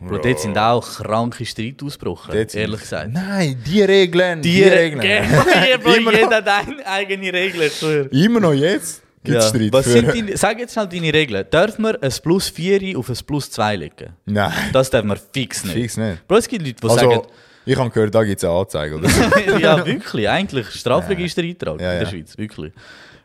[0.00, 3.12] Bro, dort sind auch kranke Streite ausgebrochen, sind- ehrlich gesagt.
[3.12, 4.42] Nein, die Regeln.
[4.42, 5.00] Die, Die Regeln.
[5.00, 5.80] Regeln.
[5.80, 7.62] Bro, Immer jeder hat eigene Regel.
[7.62, 8.06] ich schwöre.
[8.08, 9.40] Immer noch jetzt Ja.
[9.42, 9.72] Streit.
[9.72, 11.46] Was sind deine, sag jetzt schnell deine Regeln.
[11.50, 14.16] Darf man ein Plus 4 auf ein Plus 2 legen?
[14.26, 15.74] Nein, Das darf man fix nicht.
[15.74, 16.26] fix nicht.
[16.26, 17.22] Bro, es gibt Leute, die Also, sagen,
[17.64, 18.96] ich habe gehört, da gibt es eine Anzeige.
[18.96, 19.08] Oder?
[19.60, 22.08] ja, wirklich, eigentlich Strafregister-Eintrag Ja, in der ja.
[22.08, 22.72] Schweiz, wirklich.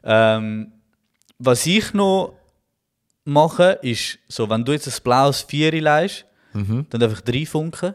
[0.03, 0.71] Ähm,
[1.39, 2.33] was ich noch
[3.25, 6.86] mache, ist, so, wenn du jetzt ein blaues Vieri leist, Mhm.
[6.89, 7.93] dann darf ich drei funken.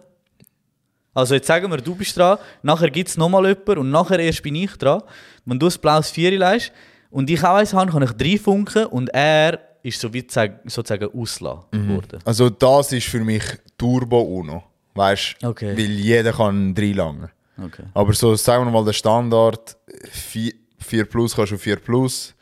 [1.14, 4.42] Also jetzt sagen wir, du bist dran, nachher gibt es nochmal jemanden und nachher erst
[4.42, 5.02] bin ich dran.
[5.44, 6.70] Wenn du ein blaues Vieri leist
[7.12, 10.61] und ich auch eins habe, kann ich drei funken und er ist so wie sag-
[10.64, 11.94] sozusagen ausgelassen Mhm.
[11.96, 12.18] worden.
[12.25, 13.42] Also das ist für mich
[13.79, 14.62] Turbo Uno.
[14.94, 15.48] Weißt du?
[15.48, 15.77] Okay.
[15.77, 17.31] Weil jeder kann drei lange.
[17.57, 17.85] Okay.
[17.94, 19.77] Aber so, sagen wir mal, der Standard
[20.11, 22.35] 4, 4 plus kannst du auf 4 plus,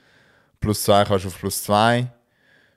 [0.58, 2.06] plus 2 kannst du auf plus 2.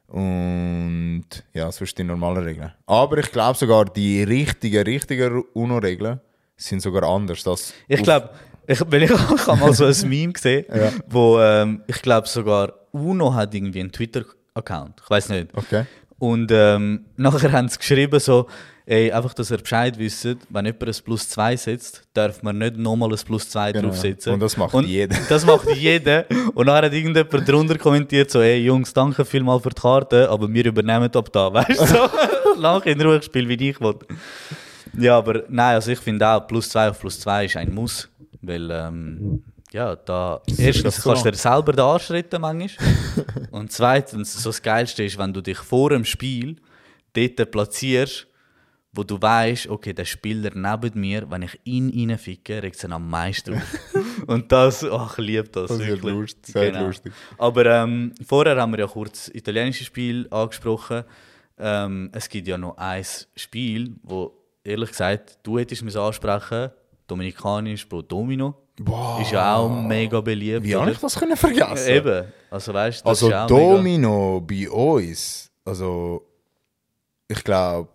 [0.08, 2.72] Und ja, sonst die normalen Regeln.
[2.86, 6.20] Aber ich glaube sogar, die richtigen, richtigen UNO-Regeln
[6.56, 7.44] sind sogar anders.
[7.88, 8.30] Ich glaube,
[8.68, 10.92] ich, weil ich, ich habe mal so ein Meme gesehen, Ja.
[11.10, 15.02] wo ähm, ich glaube sogar UNO hat irgendwie einen Twitter-Account.
[15.04, 15.50] Ich weiß nicht.
[15.56, 15.86] Okay.
[16.20, 18.48] Und ähm, nachher haben sie geschrieben so,
[18.86, 22.78] ey, einfach, dass ihr Bescheid wisst, wenn jemand ein Plus 2 setzt, darf man nicht
[22.78, 23.88] nochmal ein Plus 2 Genau.
[23.90, 24.34] draufsetzen.
[24.34, 25.18] Und das macht jeder.
[25.30, 26.26] Das macht jeder.
[26.54, 30.48] Und dann hat irgendjemand drunter kommentiert so, ey Jungs, danke vielmal für die Karte, aber
[30.54, 31.86] wir übernehmen ab da, weißt du?
[31.88, 32.10] So,
[32.58, 33.96] Lach in Ruhe spielen, wie ich will.
[34.98, 38.08] Ja, aber nein, also ich finde auch, Plus 2 auf Plus 2 ist ein Muss.
[38.44, 42.94] Weil, ähm, ja, da erstens so kannst du dir selber den Arsch retten manchmal.
[43.52, 46.58] Und zweitens, so das Geilste ist, wenn du dich vor dem Spiel
[47.14, 48.28] dort platzierst,
[48.92, 52.92] wo du weißt, okay, der Spieler neben mir, wenn ich ihn reinficke, regt es ihn
[52.92, 53.80] am meisten auf.
[54.28, 55.70] Und das, ach, ich liebe das.
[55.70, 57.14] Das ist lustig, sehr lustig.
[57.38, 61.06] Aber ähm, vorher haben wir ja kurz das italienische Spiel angesprochen.
[61.58, 66.72] Ähm, es gibt ja noch ein Spiel, wo ehrlich gesagt, du hättest mir ansprechen
[67.08, 68.56] Dominikanisch pro Domino.
[68.80, 69.22] Wow.
[69.22, 70.64] Ist ja auch mega beliebt.
[70.64, 71.90] Wie habe ich das können vergessen?
[71.92, 72.26] Eben.
[72.50, 76.26] Also weißt Also ist auch mega- Domino bei uns, also
[77.28, 77.90] ich glaube,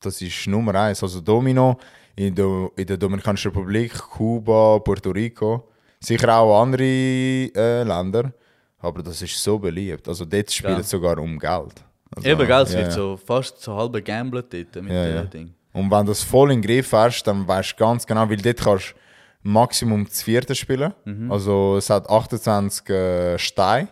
[0.00, 1.02] das ist Nummer eins.
[1.02, 1.76] Also Domino
[2.16, 5.68] in der, in der Dominikanischen Republik, Kuba, Puerto Rico,
[6.00, 8.32] sicher auch andere äh, Länder,
[8.78, 10.06] aber das ist so beliebt.
[10.08, 10.80] Also dort spielt Ja.
[10.80, 11.82] es sogar um Geld.
[12.14, 12.92] Also, Eben, gell, es ja, wird ja.
[12.92, 15.30] so fast so halb gamblet dort mit Ja, dem.
[15.30, 15.54] Ding.
[15.72, 18.36] Und wenn du das voll in den Griff hast, dann weißt du ganz genau, weil
[18.36, 18.94] dort kannst du
[19.42, 20.92] Maximum das vierte spielen.
[21.04, 21.32] Mhm.
[21.32, 23.88] Also es hat 28 äh, Steine,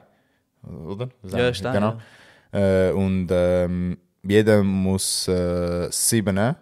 [0.86, 1.08] oder?
[1.24, 1.96] Ja, Steine, Genau.
[2.52, 6.56] Äh, und ähm, jeder muss äh, sieben nehmen.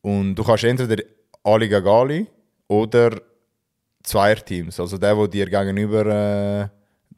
[0.00, 1.02] Und du kannst entweder
[1.42, 2.26] alle gegen alle
[2.68, 3.20] oder
[4.02, 4.80] Zweierteams.
[4.80, 6.68] Also der, der dir gegenüber, äh,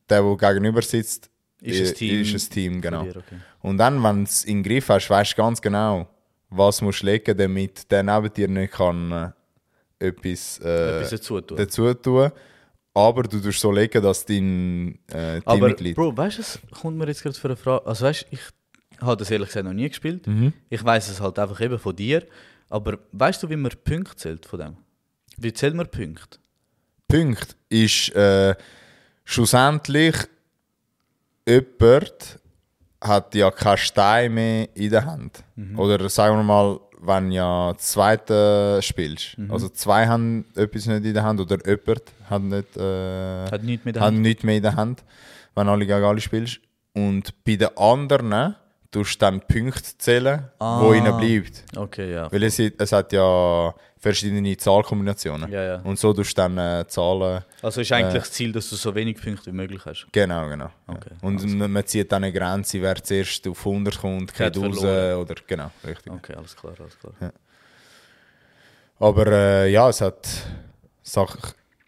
[0.09, 3.05] der, der gegenüber sitzt, Ist ein äh, Team ist ein Team, genau.
[3.05, 3.37] Dir, okay.
[3.63, 6.07] Und dann, wenn du es in den Griff hast, weißt du ganz genau,
[6.57, 11.41] was musst du legen, damit der neben dir nicht kann äh, etwas, äh, Etwas dazu
[11.41, 11.57] tun.
[11.57, 12.31] dazu tun.
[12.97, 15.97] Aber du tust so legen, dass dein äh, Aber, Teammitglied...
[15.97, 17.85] Bro, weißt du, es kommt mir jetzt gerade für eine Frage.
[17.87, 18.41] Also, weißt ich
[19.01, 20.27] habe das ehrlich gesagt noch nie gespielt.
[20.27, 20.53] Mhm.
[20.71, 22.25] Ich weiß es halt einfach eben von dir.
[22.69, 24.77] Aber weißt du, wie man Punkte zählt von dem?
[25.37, 26.39] Wie zählt man Punkte?
[27.09, 28.55] Punkt ist äh,
[29.25, 30.17] schlussendlich
[31.47, 32.39] jemand
[33.05, 35.45] hat ja keinen Stein mehr in der Hand.
[35.77, 39.37] Oder sagen wir mal, wenn ja zweite spielst.
[39.51, 43.85] Also zwei haben etwas nicht in der Hand oder jemand hat nicht, äh, Hat nichts
[43.85, 45.05] mit der hat nichts mehr in der Hand,
[45.55, 46.61] wenn alle gegen alle spielst.
[46.95, 48.55] Und bei den anderen
[48.95, 50.81] tust du dann Punkte zählen, Ah.
[50.81, 51.65] wo ihnen bleibt.
[51.77, 52.31] Okay, ja.
[52.33, 55.51] Weil es, es hat ja verschiedene Zahlkombinationen.
[55.51, 55.77] Ja, ja.
[55.83, 57.43] Und so tust du dann äh, Zahlen.
[57.63, 60.07] Also ist eigentlich das Ziel, dass du so wenig Punkte wie möglich hast.
[60.13, 60.67] Genau, genau.
[60.67, 60.95] ja.
[60.95, 64.79] Okay, Und man, man zieht dann eine Grenze, wer zuerst auf 100 kommt, geht raus.
[64.81, 65.17] verloren.
[65.21, 66.13] Oder, genau, richtig.
[66.13, 67.33] Okay, alles klar, alles klar.
[68.99, 70.29] Aber äh, ja, es hat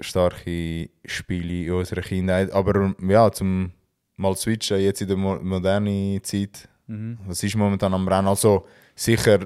[0.01, 2.51] starke Spiele in unserer Kindheit.
[2.53, 3.73] Aber ja, zum
[4.17, 7.19] mal switchen, jetzt in der mo modernen Zeit, Mhm.
[7.27, 8.29] was ist momentan am Rennen?
[8.29, 9.41] Also sicher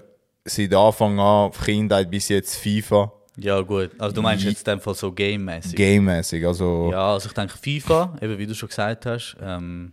[0.44, 3.90] seit Anfang an, Kindheit bis jetzt FIFA, Ja, gut.
[3.98, 5.74] Also du meinst Je- jetzt in dem Fall so game-mäßig.
[5.76, 6.46] gamemäßig.
[6.46, 9.92] Also Ja, also ich denke FIFA, eben wie du schon gesagt hast, ähm,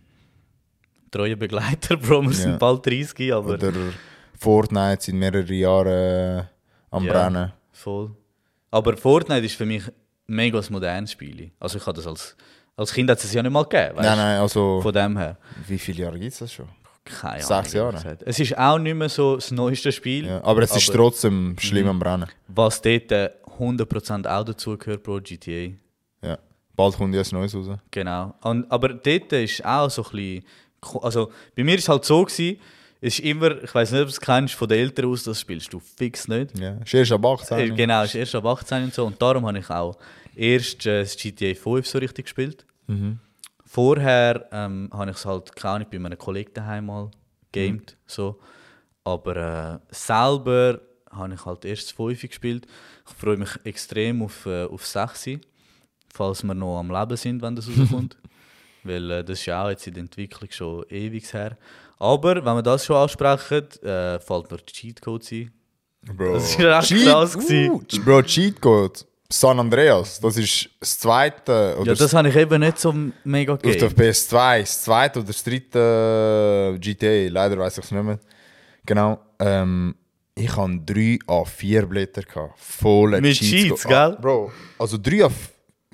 [1.10, 2.36] treue Begleiter, Bro, wir Ja.
[2.36, 3.72] sind bald 30, aber oder
[4.38, 7.24] Fortnite sind mehrere Jahre äh, am Ja.
[7.24, 7.52] Rennen.
[7.72, 8.10] voll.
[8.70, 9.82] Aber Fortnite ist für mich
[10.26, 11.50] mega ein modernes Spiel.
[11.58, 12.36] Also ich habe das als,
[12.76, 14.06] als Kind hat es ja nicht mal gegeben, weißt?
[14.08, 15.38] Nein, nein, also Von dem her.
[15.66, 16.68] wie viele Jahre gibt es das schon?
[17.08, 17.92] Keine Sechs Ahnung, Jahre.
[17.94, 18.22] gesagt.
[18.26, 20.26] Es ist auch nicht mehr so das neueste Spiel.
[20.26, 22.26] Ja, aber es ist trotzdem schlimm am Rennen.
[22.48, 25.72] Was dort äh, 100% auch dazugehört, Bro, GTA.
[26.22, 26.38] Ja.
[26.76, 27.66] Bald kommt ja ein neues raus.
[27.90, 28.34] Genau.
[28.42, 30.44] Und, aber dort ist auch so ein bisschen.
[31.02, 32.60] Also bei mir war es halt so, gewesen,
[33.00, 35.40] es ist immer, ich weiß nicht, ob du es kennst, von den Eltern aus, das
[35.40, 36.56] spielst du fix nicht.
[36.58, 36.76] Ja.
[36.84, 37.58] Ist erst ab 18.
[37.58, 39.06] Äh, Genau, es ist erst ab 18 und so.
[39.06, 39.96] Und darum habe ich auch
[40.36, 42.64] erst äh, das GTA 5 so richtig gespielt.
[43.78, 47.12] Vorher ähm, habe ich es halt, keine Ahnung, bei einem Kollegen daheim mal
[47.52, 47.96] gamed.
[48.08, 48.40] So.
[49.04, 50.80] Aber äh, selber
[51.12, 52.66] habe ich halt erst das 5 gespielt.
[53.06, 55.38] Ich freue mich extrem auf, äh, auf 6,
[56.12, 58.16] falls wir noch am Leben sind, wenn das rauskommt.
[58.82, 61.56] Weil äh, das ist ja auch jetzt in der Entwicklung schon ewig her.
[62.00, 65.52] Aber wenn wir das schon ansprechen, äh, fällt mir die Cheatcodes ein.
[66.16, 66.34] Bro.
[66.34, 67.70] Das war echt krass gewesen.
[67.70, 68.98] Uh, Bro, Cheat Code.
[69.30, 71.76] San Andreas, das ist das zweite.
[71.78, 73.94] Oder Ja, das habe ich eben nicht so mega auf der gegeben.
[74.00, 78.18] PS2, das zweite oder das dritte GTA, leider weiß ich es nicht mehr.
[78.86, 79.18] Genau.
[79.38, 79.94] Ähm,
[80.34, 82.22] ich hatte drei A4 Blätter.
[82.22, 83.50] Gehabt, volle Mit Cheats,
[83.82, 84.18] Cheats, Ah, gell?
[84.18, 85.26] Bro, also drei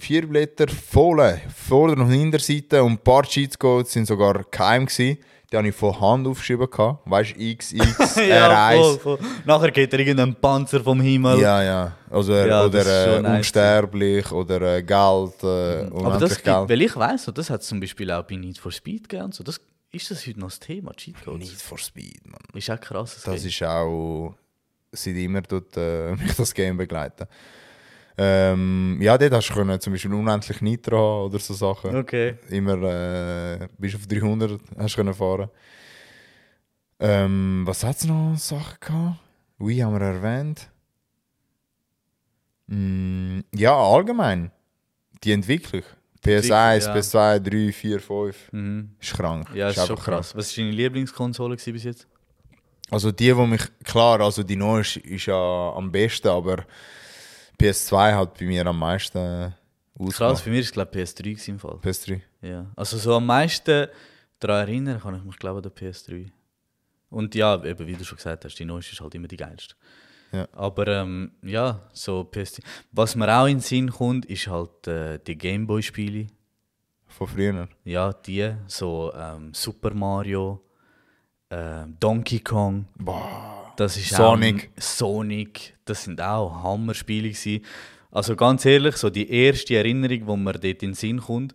[0.01, 3.57] A4 Blätter volle, Vorder- und Hinterseite und ein paar Cheats
[3.91, 5.19] sind sogar geheim gewesen.
[5.55, 6.67] Die habe ich von Hand aufgeschrieben.
[7.05, 8.77] Weißt du, XX, ja, R1.
[8.77, 9.19] voll, voll.
[9.45, 11.39] Nachher geht er irgendein Panzer vom Himmel.
[11.39, 11.97] Ja, ja.
[12.11, 16.69] Also, Ja, das oder äh, unsterblich oder äh, Geld, äh, Aber das gibt, Geld.
[16.69, 19.31] weil ich weiss, das hat es zum Beispiel auch bei Need for Speed gegeben.
[19.31, 19.45] So.
[19.45, 19.61] Das,
[19.93, 21.49] ist das heute noch das Thema, Cheatcodes?
[21.49, 22.41] Need for Speed, man.
[22.53, 23.23] Ist auch krass.
[23.25, 24.35] Das ist auch
[24.91, 27.29] seit immer dort, äh, mich das Game begleiten.
[28.17, 31.97] Ähm, ja, dort hast du können, zum Beispiel unendlich Nitro haben oder so Sachen.
[31.97, 32.37] Okay.
[32.51, 35.51] Immer äh, bis auf 300 hast du können fahren.
[37.01, 39.19] Ähm, was hat es noch Sachen gehabt?
[39.59, 40.71] Wii haben wir erwähnt.
[42.67, 44.53] Mm, ja, allgemein.
[45.25, 45.83] Die Entwicklung.
[46.25, 46.95] PS1, ja.
[46.95, 48.53] PS2, 3, 4, 5.
[48.53, 48.91] Mhm.
[49.01, 49.49] Ist krank.
[49.55, 50.35] Ja, ist schon einfach krass.
[50.35, 52.07] Was war deine Lieblingskonsole bis jetzt?
[52.91, 56.65] Also die, wo mich, klar, also die neue ist, ist ja am besten, aber
[57.59, 59.55] PS2 hat bei mir am meisten Krass,
[59.99, 60.45] ausgemacht.
[60.45, 61.79] bei mir war es glaube ich PS3 gewesen im Fall.
[61.83, 62.21] PS3.
[62.43, 62.67] Ja.
[62.77, 63.89] Also so am meisten
[64.41, 66.31] daran erinnern kann ich mich glaube an der PS3.
[67.11, 69.75] Und ja, eben wie du schon gesagt hast, die neueste ist halt immer die geilste.
[70.33, 70.49] Ja.
[70.53, 72.61] Aber ähm, ja, so PS3.
[72.91, 76.27] Was mir auch in den Sinn kommt, ist halt äh, die Gameboy-Spiele.
[77.07, 77.69] Von früher.
[77.85, 80.61] Ja, die, so ähm, Super Mario,
[81.55, 82.87] ähm, Donkey Kong.
[82.97, 83.73] Boah.
[83.77, 84.71] Das ist Sonic.
[84.77, 87.65] Auch, Sonic, das sind auch Hammerspiele gewesen.
[88.11, 91.55] Also ganz ehrlich, so die erste Erinnerung, die mir dort in den Sinn kommt,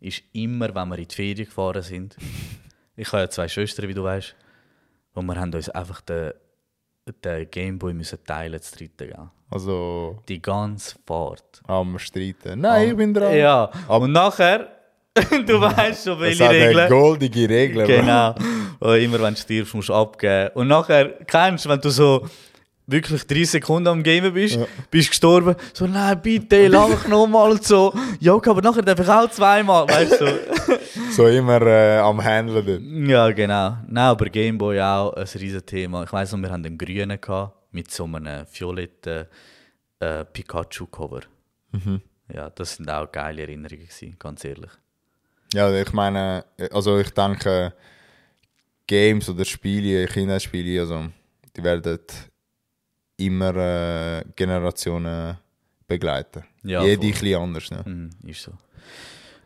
[0.00, 2.16] ist immer, wenn wir in die Ferien gefahren sind.
[2.96, 4.34] ich habe ja zwei Schwestern, wie du weißt,
[5.14, 6.32] und wir haben uns einfach den,
[7.24, 9.28] den Gameboy müssen teilen, das dritte, gell?
[9.50, 11.60] Also Die ganze Fahrt.
[11.66, 12.60] am Streiten.
[12.60, 13.36] Nein, ich bin dran.
[13.36, 14.79] Ja, und nachher
[15.46, 16.88] du weißt schon, Das welche eine Regeln.
[16.88, 17.84] goldige Regel.
[17.84, 17.86] Bro.
[17.86, 18.94] Genau.
[18.94, 20.50] Immer wenn du stirbst, musst du abgeben.
[20.54, 22.26] Und nachher, kennst du, wenn du so
[22.86, 24.58] wirklich 30 Sekunden am Gamen bist,
[24.90, 27.92] bist gestorben, so, nein, bitte, lang nochmal und so.
[28.20, 30.26] Ja, okay, aber nachher darf ich auch zweimal, weißt du.
[31.12, 33.08] So immer äh, am Handeln dort.
[33.10, 33.76] ja, genau.
[33.88, 36.04] Nein, aber Gameboy auch ein riesen Thema.
[36.04, 39.26] Ich weiss noch, wir hatten einen grünen gehabt, mit so einem violetten
[40.00, 41.20] äh, Pikachu-Cover.
[42.32, 44.70] Ja, das sind auch geile Erinnerungen gewesen, ganz ehrlich.
[45.54, 47.74] Ja, ich meine, also ich denke,
[48.86, 51.06] Games oder Spiele, Kinderspiele, also
[51.56, 51.98] die werden
[53.16, 55.36] immer äh, Generationen
[55.86, 56.44] begleiten.
[56.62, 57.06] Ja, Jede voll.
[57.06, 57.70] ein bisschen anders.
[57.70, 57.82] Ne?
[57.84, 58.52] Mhm, ist so.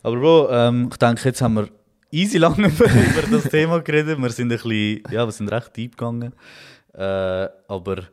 [0.02, 1.68] Aber Bro, ähm, ich denke, jetzt haben wir
[2.10, 2.86] easy lange über,
[3.30, 4.18] das Thema geredet.
[4.18, 6.32] Wir sind ein bisschen, ja, wir sind recht deep gegangen.
[6.92, 8.04] Äh, aber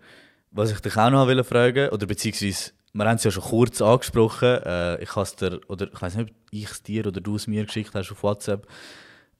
[0.52, 3.82] was ich dich auch noch wollte fragen, oder beziehungsweise, wir haben es ja schon kurz
[3.82, 7.36] angesprochen, äh, ich has dir, oder ich weiß nicht, ob ich es dir oder du
[7.36, 8.68] es mir geschickt hast auf WhatsApp.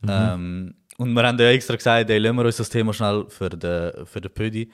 [0.08, 3.50] Ähm, und wir haben ja extra gesagt, ey, lassen wir uns das Thema schnell für
[3.50, 4.72] den, für den Pödi.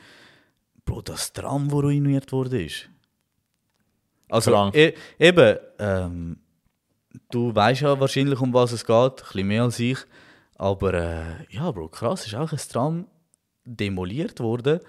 [0.86, 2.90] Bro, das Tram, das ruiniert wurde, ist.
[4.30, 6.38] Also, e eben, ähm,
[7.32, 9.98] du weißt ja wahrscheinlich, um was es geht, ein bisschen mehr als ich.
[10.56, 13.08] Aber äh, ja, Bro, krass, ist auch ein Tram
[13.64, 14.80] demoliert worden.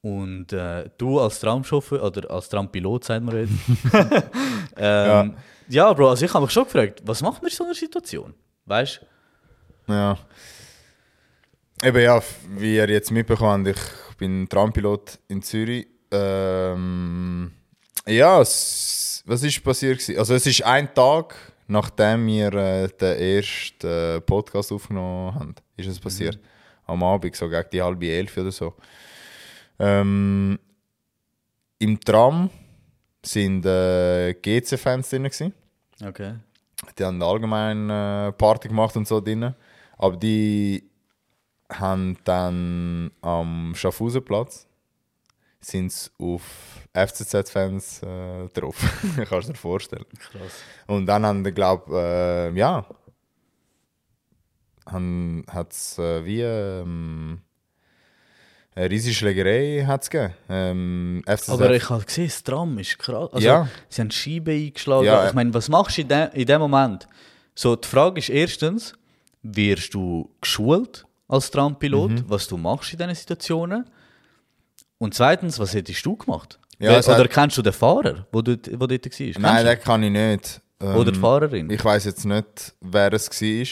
[0.00, 3.52] Und äh, du als Tramchauffeur oder als Trampilot, sagt man jetzt.
[4.76, 5.34] ähm,
[5.68, 5.92] ja.
[5.92, 8.34] Bro, also ich habe mich schon gefragt, was macht man in so einer Situation?
[8.64, 9.00] Weißt
[9.86, 9.92] du?
[9.92, 10.18] Ja.
[11.82, 12.22] Eben ja,
[12.56, 15.86] wie ihr jetzt mitbekommen habt, ich bin Trampilot in Zürich.
[16.10, 17.52] Ähm,
[18.06, 19.98] ja, es, was ist passiert?
[19.98, 20.18] gewesen?
[20.18, 21.34] Also es ist ein Tag,
[21.66, 26.38] nachdem wir äh, den ersten äh, Podcast aufgenommen haben, ist es passiert.
[26.86, 28.74] Am Abend, so gegen die halbe elf oder so.
[29.78, 30.58] Ähm,
[31.78, 32.50] Im Tram
[33.24, 35.24] sind äh, GC-Fans drin.
[35.24, 35.54] Gewesen.
[36.04, 36.34] Okay.
[36.98, 39.54] Die haben allgemein äh, Party gemacht und so drin.
[39.96, 40.88] Aber die
[41.70, 44.68] haben dann am Schaffhausenplatz
[45.60, 46.42] sind auf
[46.94, 48.76] FCZ-Fans äh, drauf.
[49.28, 50.06] Kannst du dir vorstellen.
[50.18, 50.62] Krass.
[50.86, 52.86] Und dann haben die, glaube äh, ja,
[54.86, 57.42] hat es äh, wie ähm,
[58.78, 60.34] eine riesige Schlägerei hat's gegeben.
[60.48, 63.28] Ähm, Aber ich habe gesehen, das Tram ist krass.
[63.32, 63.68] Also, Ja.
[63.88, 65.04] Sie haben Scheibe eingeschlagen.
[65.06, 67.06] Ja, ich meine, was machst du in, de in dem Moment?
[67.54, 68.92] So, die Frage ist erstens,
[69.42, 72.24] wirst du geschult als Trampilot, Mhm.
[72.28, 73.84] was du machst in diesen Situationen?
[74.98, 76.58] Und zweitens, was hättest du gemacht?
[76.78, 79.10] Ja, es hat- Oder kennst du den Fahrer, wo, du, wo dort war?
[79.10, 80.60] Kennst Nein, den kann ich nicht.
[80.80, 81.70] Ähm, Oder die Fahrerin?
[81.70, 83.66] Ich weiß jetzt nicht, wer es war.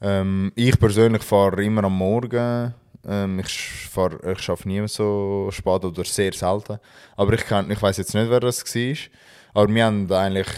[0.00, 2.72] Ähm, ich persönlich fahre immer am Morgen.
[3.08, 3.52] Ähm, ich
[3.90, 6.78] fahr, ich schaffe nie so spät oder sehr selten.
[7.16, 8.96] Aber ich, kann- ich weiß jetzt nicht, wer das war.
[9.54, 10.48] Aber wir haben eigentlich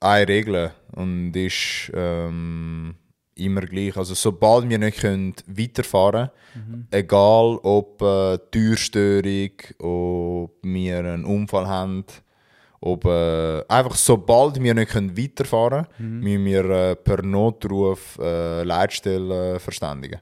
[0.00, 2.94] eine Regel und die ist ähm,
[3.36, 3.96] immer gleich.
[3.96, 11.66] Also sobald wir nicht können weiterfahren können, egal ob äh, Türstörung, ob wir einen Unfall
[11.66, 12.04] haben,
[12.80, 18.62] ob äh, einfach sobald wir nicht können weiterfahren können, müssen wir äh, per Notruf äh,
[18.62, 20.20] Leitstelle äh, verständigen.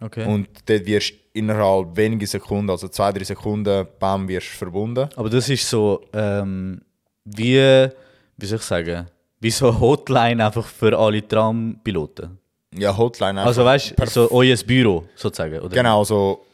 [0.00, 0.24] Okay.
[0.26, 5.08] Und dort wirst du innerhalb weniger Sekunden, also zwei, drei Sekunden, bam, wirst du verbunden.
[5.16, 6.80] Aber das ist so, ähm,
[7.24, 7.88] wie,
[8.36, 9.06] wie soll ich sagen,
[9.40, 12.38] wie so eine Hotline einfach für alle Trampiloten.
[12.76, 15.74] Ja, Hotline Also einfach weißt du, so euer Büro sozusagen, oder?
[15.74, 16.44] Genau, also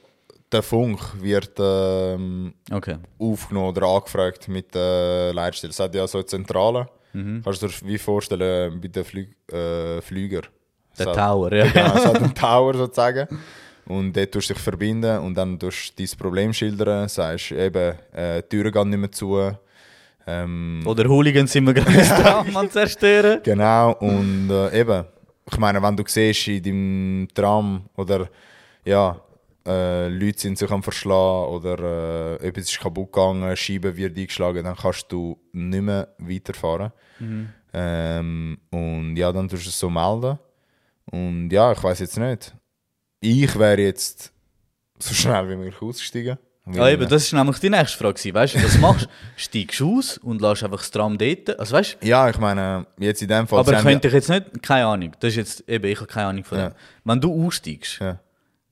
[0.52, 2.96] der Funk wird ähm, Okay.
[3.18, 5.70] aufgenommen oder angefragt mit der Leitstelle.
[5.72, 6.86] Es hat ja so eine Zentrale.
[7.12, 7.42] Mhm.
[7.42, 10.42] Kannst du dir wie vorstellen bei den Flü äh, Flüger.
[10.98, 11.66] Der hat- Tower, ja.
[11.66, 13.26] Genau, hat einen Tower sozusagen.
[13.86, 17.08] Und dort tust du dich verbinden und dann tust du dein Problem schildern.
[17.08, 19.50] Sagst eben, äh, die Türen gehen nicht mehr zu.
[20.26, 23.40] Ähm, Oder Hooligans sind wir gerade Tram am zerstören.
[23.42, 25.04] Genau, und äh, eben,
[25.50, 28.26] ich meine, wenn du siehst in deinem Tram oder
[28.86, 29.20] ja,
[29.66, 34.64] äh, Leute sind sich am Verschlagen oder äh, etwas ist kaputt gegangen, Scheibe wird eingeschlagen,
[34.64, 36.90] dann kannst du nicht mehr weiterfahren.
[37.72, 40.38] Ähm, und ja, dann tust du es so melden.
[41.10, 42.54] Und ja, ich weiß jetzt nicht.
[43.20, 44.32] Ich wäre jetzt
[44.98, 46.38] so schnell wie möglich ausgestiegen.
[46.72, 48.14] Ja, eben, das war nämlich die nächste Frage.
[48.14, 49.08] gewesen, Weißt du, was machst du?
[49.36, 51.58] Steigst du aus und lässt einfach das Tram dort.
[51.60, 53.58] Also, weißt, ja, ich meine, jetzt in dem Fall.
[53.60, 56.28] aber ja- könnte ich jetzt nicht, keine Ahnung, das ist jetzt, eben, ich habe keine
[56.28, 56.70] Ahnung von Ja.
[56.70, 56.74] dem.
[57.04, 58.18] Wenn du aussteigst, Ja.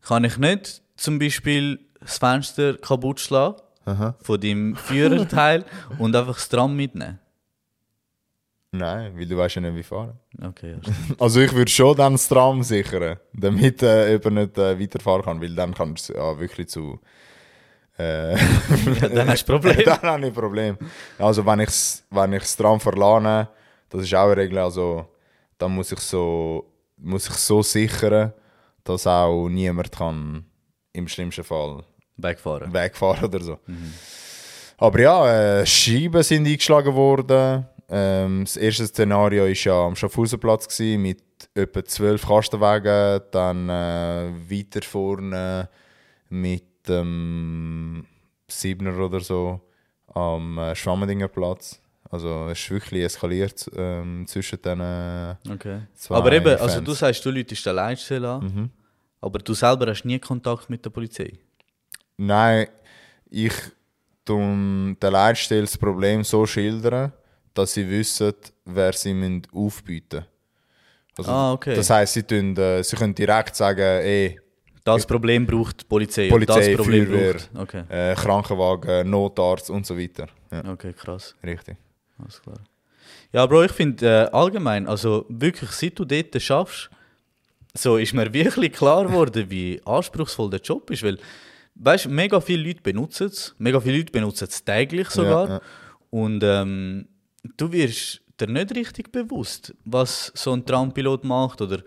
[0.01, 4.15] kann ich nicht zum Beispiel das Fenster kaputt schlagen Aha.
[4.23, 5.67] von deinem Führerteil
[5.99, 7.19] und einfach das Tram mitnehmen.
[8.75, 10.19] Nein, weil du weißt ja nicht, wie fahren.
[10.43, 10.93] Okay, ja.
[11.19, 15.43] Also ich würde schon dann das Tram sichern, damit äh, jemand nicht äh, weiterfahren kann,
[15.43, 16.99] weil dann kann es ja wirklich zu...
[17.99, 18.33] Äh,
[19.01, 19.85] ja, dann hast du ein Problem.
[19.85, 20.79] dann habe ich Problem.
[21.19, 21.71] Also wenn ich
[22.09, 23.49] wenn ich das Tram verlane,
[23.91, 25.07] das ist auch eine Regel, also
[25.59, 28.33] dann muss ich so, muss ich so sichern,
[28.85, 30.47] dass auch niemand kann
[30.95, 31.85] im schlimmsten Fall
[32.17, 32.73] Wegfahren.
[32.73, 33.59] wegfahren oder so.
[34.79, 37.67] Aber ja, äh, Scheiben sind eingeschlagen worden.
[37.95, 41.23] Ähm, das erste Szenario war ja am Schaffhausenplatz mit
[41.55, 45.69] etwa zwölf Kastenwagen, dann äh, weiter vorne
[46.31, 48.07] mit dem
[48.49, 49.61] Siebener oder so
[50.15, 51.81] am äh, Schwammendinger Platz.
[52.11, 55.81] Also es ist wirklich eskaliert ähm, zwischen den äh, Okay.
[55.95, 58.71] zwei Aber eben, also du sagst, du läutest den Leitstelle an, Mhm.
[59.21, 61.33] aber du selber hast nie Kontakt mit der Polizei.
[62.17, 62.69] Nein,
[63.31, 63.53] ich
[64.25, 67.13] tun der Leitstelle das Problem so schildern,
[67.55, 68.33] dass sie wissen,
[68.65, 70.25] wer sie müssen aufbieten
[71.17, 71.75] also, Ah, okay.
[71.75, 74.41] Das heisst, sie, tun, äh, sie können direkt sagen, ey,
[74.85, 76.29] Das Problem braucht die Polizei.
[76.29, 77.35] Polizei, das Problem Feuerwehr.
[77.35, 77.51] braucht.
[77.55, 77.83] Okay.
[77.89, 80.27] äh, Krankenwagen, Notarzt und so weiter.
[80.51, 81.35] Ja, okay, krass.
[81.45, 81.77] richtig.
[82.19, 82.59] Alles klar.
[83.33, 86.91] Ja, Bro, ich finde äh, allgemein, also wirklich, seit du dort schaffst,
[87.75, 91.03] so ist mir wirklich klar geworden, wie anspruchsvoll der Job ist.
[91.03, 91.19] Weil,
[91.75, 95.47] weißt du, mega viele Leute benutzen es, mega viele Leute benutzen es täglich sogar.
[95.49, 95.61] Ja, ja.
[96.11, 97.09] Und ähm,
[97.57, 101.61] du wirst dir nicht richtig bewusst, was so ein Traumpilot macht.
[101.61, 101.79] Oder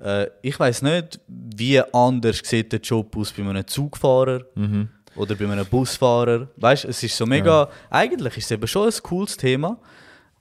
[0.00, 4.88] äh, ich weiß nicht, wie anders sieht der Job aus bei einem Zugfahrer Mhm.
[5.16, 6.48] oder bei einem Busfahrer.
[6.56, 7.68] Weißt du, es ist so mega.
[7.90, 9.78] Eigentlich ist es eben schon ein cooles Thema.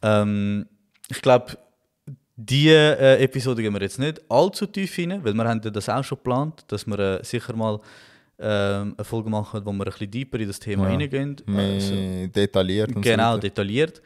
[0.01, 0.67] Ähm,
[1.09, 1.57] ich glaube,
[2.35, 5.89] diese äh, Episode gehen wir jetzt nicht allzu tief rein, weil wir haben ja das
[5.89, 7.79] auch schon geplant, dass wir äh, sicher mal
[8.39, 10.95] ähm, eine Folge machen, wo wir ein bisschen deeper in das Thema Ja.
[10.95, 11.35] reingehen.
[11.47, 11.95] Also,
[12.27, 14.03] detailliert und genau, so detailliert.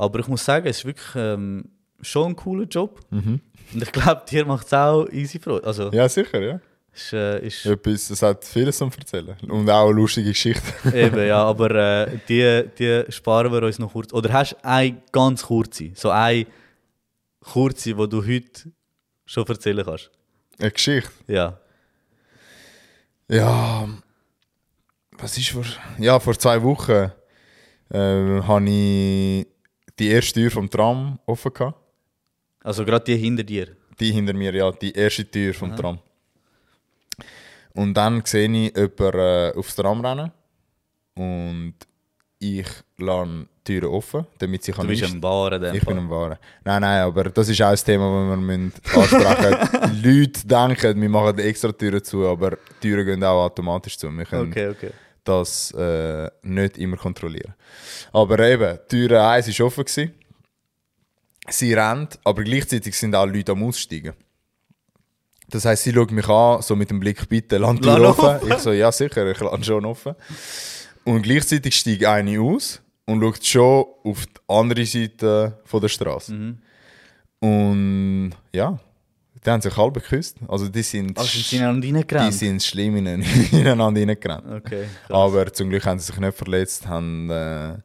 [0.00, 1.64] Aber ich muss sagen, es ist wirklich ähm,
[2.00, 3.00] schon ein cooler Job.
[3.10, 3.40] Mhm.
[3.74, 5.66] Und ich glaube, dir macht es auch easy Freude.
[5.66, 6.60] Also, Ja, sicher, ja.
[6.92, 9.36] ist, äh, ist Etwas, es hat vieles zum Erzählen.
[9.48, 10.94] Und auch lustige Geschichten.
[10.96, 11.70] Eben, ja, aber
[12.06, 14.12] äh, die, die sparen wir uns noch kurz.
[14.12, 16.46] Oder hast du eine ganz kurze, so eine
[17.40, 18.72] kurze, die du heute
[19.26, 20.10] schon erzählen kannst?
[20.58, 21.10] Eine Geschichte.
[21.26, 21.58] Ja.
[23.28, 23.86] Ja,
[25.18, 25.64] was ist vor.
[25.98, 27.12] Ja, vor zwei Wochen
[27.90, 29.46] äh, habe ich
[30.00, 31.78] die erste Tür vom Tram offen gehabt.
[32.64, 33.68] Also gerade die hinter dir.
[34.00, 35.98] Die hinter mir, ja, die erste Tür vom Tram.
[37.74, 40.32] Und dann sehe ich jemanden äh, aufs Tram rennen.
[41.14, 41.74] Und
[42.38, 42.66] ich
[42.98, 45.16] lasse die Türen offen, damit sie Du kann bist einsteigen.
[45.16, 45.54] am Baren.
[45.54, 45.98] in dem Ich bin Fall.
[46.04, 46.38] am Waren.
[46.64, 50.02] Nein, nein, aber das ist auch ein Thema, das wir müssen ansprechen müssen.
[50.02, 52.56] Leute denken, wir machen extra Türen zu, aber die
[52.88, 54.08] Türen gehen auch automatisch zu.
[54.08, 54.90] Okay, okay.
[55.24, 57.54] Das äh, nicht immer kontrollieren.
[58.12, 59.84] Aber eben, Tür 1 war offen.
[59.84, 60.14] Gewesen.
[61.48, 64.14] Sie rennt, aber gleichzeitig sind auch Leute am Aussteigen.
[65.48, 68.24] Das heisst, sie schaut mich an, so mit dem Blick, bitte, die Tür offen.
[68.24, 68.52] offen.
[68.52, 70.14] Ich so, ja sicher, ich lasse schon offen.
[71.04, 76.32] Und gleichzeitig steigt eine aus und schaut schon auf die andere Seite von der Straße.
[76.32, 76.58] Mhm.
[77.40, 78.78] Und ja,
[79.44, 80.36] die haben sich halb geküsst.
[80.48, 83.22] Also die sind, Also sind sie ineinander die sind schlimm in-
[83.52, 84.46] ineinander reingerannt.
[84.66, 85.10] Okay, krass.
[85.16, 86.86] Aber zum Glück haben sie sich nicht verletzt.
[86.86, 87.76] Haben, äh,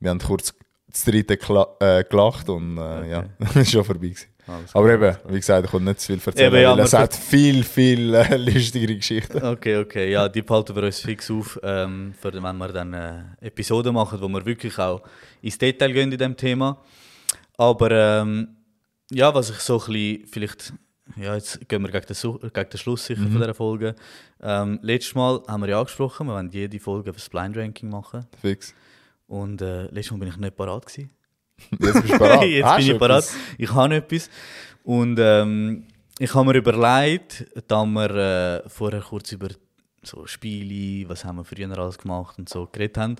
[0.00, 0.54] wir haben kurz
[0.90, 1.34] das dritte
[1.80, 4.08] äh, gelacht und äh, ja, das war schon vorbei.
[4.08, 4.26] Gewesen.
[4.46, 7.14] Alles Aber eben, wie gesagt, ich konnte nicht zu viel erzählen, Eben, ja, es hat
[7.14, 9.40] viel, viel äh, lustigere Geschichten.
[9.44, 10.10] Okay, okay.
[10.10, 14.20] Ja, die behalten wir uns fix auf, ähm, für, wenn wir dann eine Episode machen,
[14.20, 15.02] wo wir wirklich auch
[15.40, 16.82] ins Detail gehen in dem Thema.
[17.56, 18.48] Aber ähm,
[19.12, 20.72] ja, was ich so ein bisschen, vielleicht,
[21.16, 23.94] ja, jetzt gehen wir gegen den, Su- gegen den Schluss sicher von dieser Folge.
[24.42, 28.26] Ähm, letztes Mal haben wir ja angesprochen, wir wollen jede Folge das Blind Ranking machen.
[28.40, 28.74] Fix.
[29.26, 31.10] Und äh, letztes Mal bin ich nicht parat gewesen.
[31.78, 32.42] Jetzt bist du bereit.
[32.48, 33.18] Jetzt Hast bin ich parat.
[33.24, 33.36] etwas?
[33.58, 34.30] Ich habe etwas.
[34.84, 35.84] Und ähm,
[36.18, 38.10] ich habe mir überlegt, da wir
[38.64, 39.48] äh, vorher kurz über
[40.02, 43.16] so Spiele, was haben wir früher alles gemacht und so geredet haben,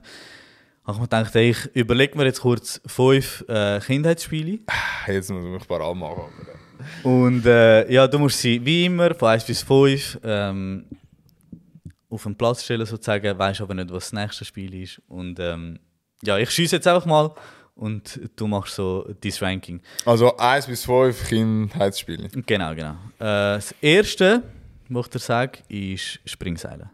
[0.84, 4.60] habe ich mir gedacht, hey, ich überlege mir jetzt kurz fünf äh, Kindheitsspiele.
[5.06, 6.12] Jetzt muss ich mich parat machen.
[6.22, 6.59] aber-
[7.02, 10.84] Und äh, ja, du musst sie wie immer von 1 bis 5 ähm,
[12.08, 15.00] auf den Platz stellen, sozusagen, weißt aber nicht, was das nächste Spiel ist.
[15.08, 15.78] Und ähm,
[16.22, 17.34] ja, ich schieße jetzt einfach mal
[17.74, 19.80] und du machst so dein Ranking.
[20.04, 22.28] Also 1 bis 5 Kindheitsspiele.
[22.44, 22.92] Genau, genau.
[23.18, 24.42] Äh, das erste,
[24.88, 26.90] was ich dir sage, ist Springseilen.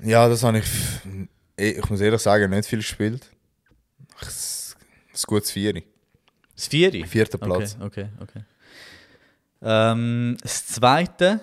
[0.00, 0.66] Ja, das habe ich,
[1.56, 3.28] ich muss ehrlich sagen, nicht viel gespielt.
[4.20, 4.57] Es
[5.18, 5.84] ist gutes Vieri.
[6.54, 7.06] Das vierte?
[7.06, 7.76] Vierter Platz.
[7.80, 8.44] Okay, okay, okay.
[9.62, 11.40] Ähm, das zweite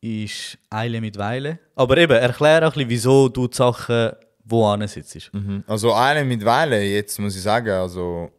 [0.00, 1.58] ist Eile mit Weile.
[1.76, 4.12] Aber eben, erklär auch ein bisschen, wieso du die Sachen
[4.44, 5.32] wo sitzt.
[5.32, 5.64] Mhm.
[5.66, 8.30] Also eine mit Weile, jetzt muss ich sagen, also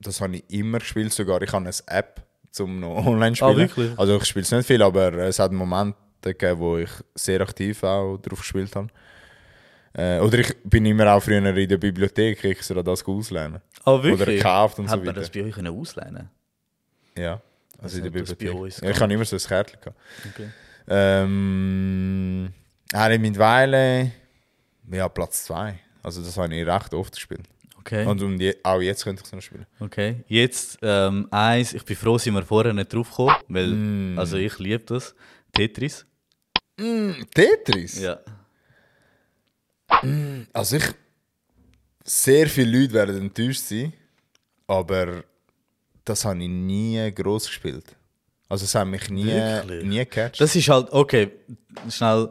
[0.00, 3.70] das habe ich immer gespielt, sogar ich habe eine App zum noch online spielen.
[3.96, 4.00] Ah?
[4.00, 7.82] Also ich spiele es nicht viel, aber es hat Momente gegeben, wo ich sehr aktiv
[7.82, 8.88] auch drauf gespielt habe.
[9.92, 13.60] Äh, oder ich bin immer auch früher in der Bibliothek, ich soll das auslernen.
[13.84, 14.36] Oh, Oder wirklich?
[14.36, 15.20] gekauft und Hat so man weiter.
[15.20, 16.30] das bei euch können ausleihen
[17.16, 17.40] Ja,
[17.82, 18.60] also in der hat das bei Bibliothek.
[18.62, 19.98] uns Ja, ich habe immer so ein Kärtchen gehabt.
[20.32, 20.48] Okay.
[20.86, 22.52] Ähm,
[22.92, 24.12] Harry mittlerweile,
[24.90, 25.78] ja, Platz 2.
[26.02, 27.42] Also das habe ich recht oft gespielt.
[27.78, 28.04] Okay.
[28.06, 29.66] Und, und je, auch jetzt könnte ich es noch spielen.
[29.80, 30.16] okay.
[30.28, 34.18] Jetzt ähm, eins, ich bin froh, sind wir vorher nicht drauf gekommen, weil Mm.
[34.18, 35.14] also ich liebe das.
[35.52, 36.06] Tetris.
[37.34, 38.00] Tetris?
[38.00, 38.18] Ja.
[40.52, 40.84] Also ich,
[42.04, 43.92] sehr viele Leute werden enttäuscht sein,
[44.66, 45.24] aber
[46.04, 47.96] das habe ich nie groß gespielt.
[48.48, 49.84] Also es hat mich nie, Wirklich?
[49.84, 50.40] nie gecatcht.
[50.40, 51.30] Das ist halt, okay,
[51.88, 52.30] schnell.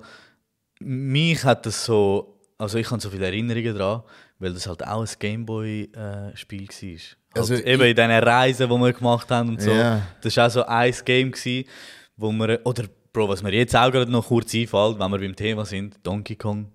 [0.81, 4.03] Mich hat das so, also ich habe so viele Erinnerungen dran,
[4.37, 6.75] weil das halt auch ein Gameboy-Spiel war.
[6.75, 9.71] Halt Also eben in diesen Reisen, die wir gemacht haben und so.
[9.71, 10.01] Ja.
[10.21, 11.69] Das war auch so ein Game, gewesen,
[12.17, 15.35] wo wir, oder Bro, was mir jetzt auch gerade noch kurz einfällt, wenn wir beim
[15.35, 16.71] Thema sind, Donkey Kong.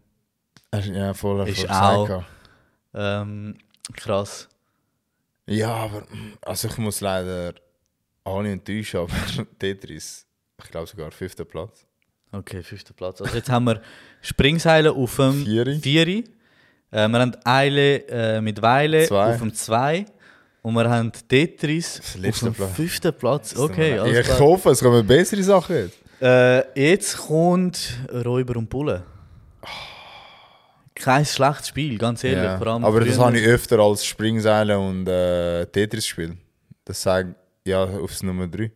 [0.78, 2.24] Ja, voll Ist auch-.
[2.94, 3.56] Ähm,
[3.96, 4.48] krass.
[5.46, 6.04] Ja, aber
[6.42, 7.54] also ich muss leider
[8.24, 9.12] alle enttäuschen, aber
[9.58, 10.26] Tetris,
[10.62, 11.86] ich glaube sogar fünfter Platz.
[12.32, 13.20] Okay, fünfter Platz.
[13.20, 13.80] Also jetzt haben wir
[14.20, 15.78] Springseile auf dem Vieri.
[15.80, 16.24] Vieri.
[16.90, 19.34] Äh, wir haben Eile äh, mit Weile Zwei.
[19.34, 20.06] auf dem 2.
[20.62, 22.72] Und wir haben Tetris auf dem Platz.
[22.74, 23.56] fünften Platz.
[23.56, 24.40] Okay, alles ich klar.
[24.40, 25.98] hoffe, es kommen bessere Sachen jetzt.
[26.22, 29.02] Äh, jetzt kommt Räuber und Bulle.
[30.94, 32.44] Kein schlechtes Spiel, ganz ehrlich.
[32.44, 36.36] Ja, Vor allem aber das früher- habe ich öfter als Springseile und äh, Tetris gespielt.
[36.84, 37.34] Das sage
[37.64, 38.70] ja aufs Nummer 3.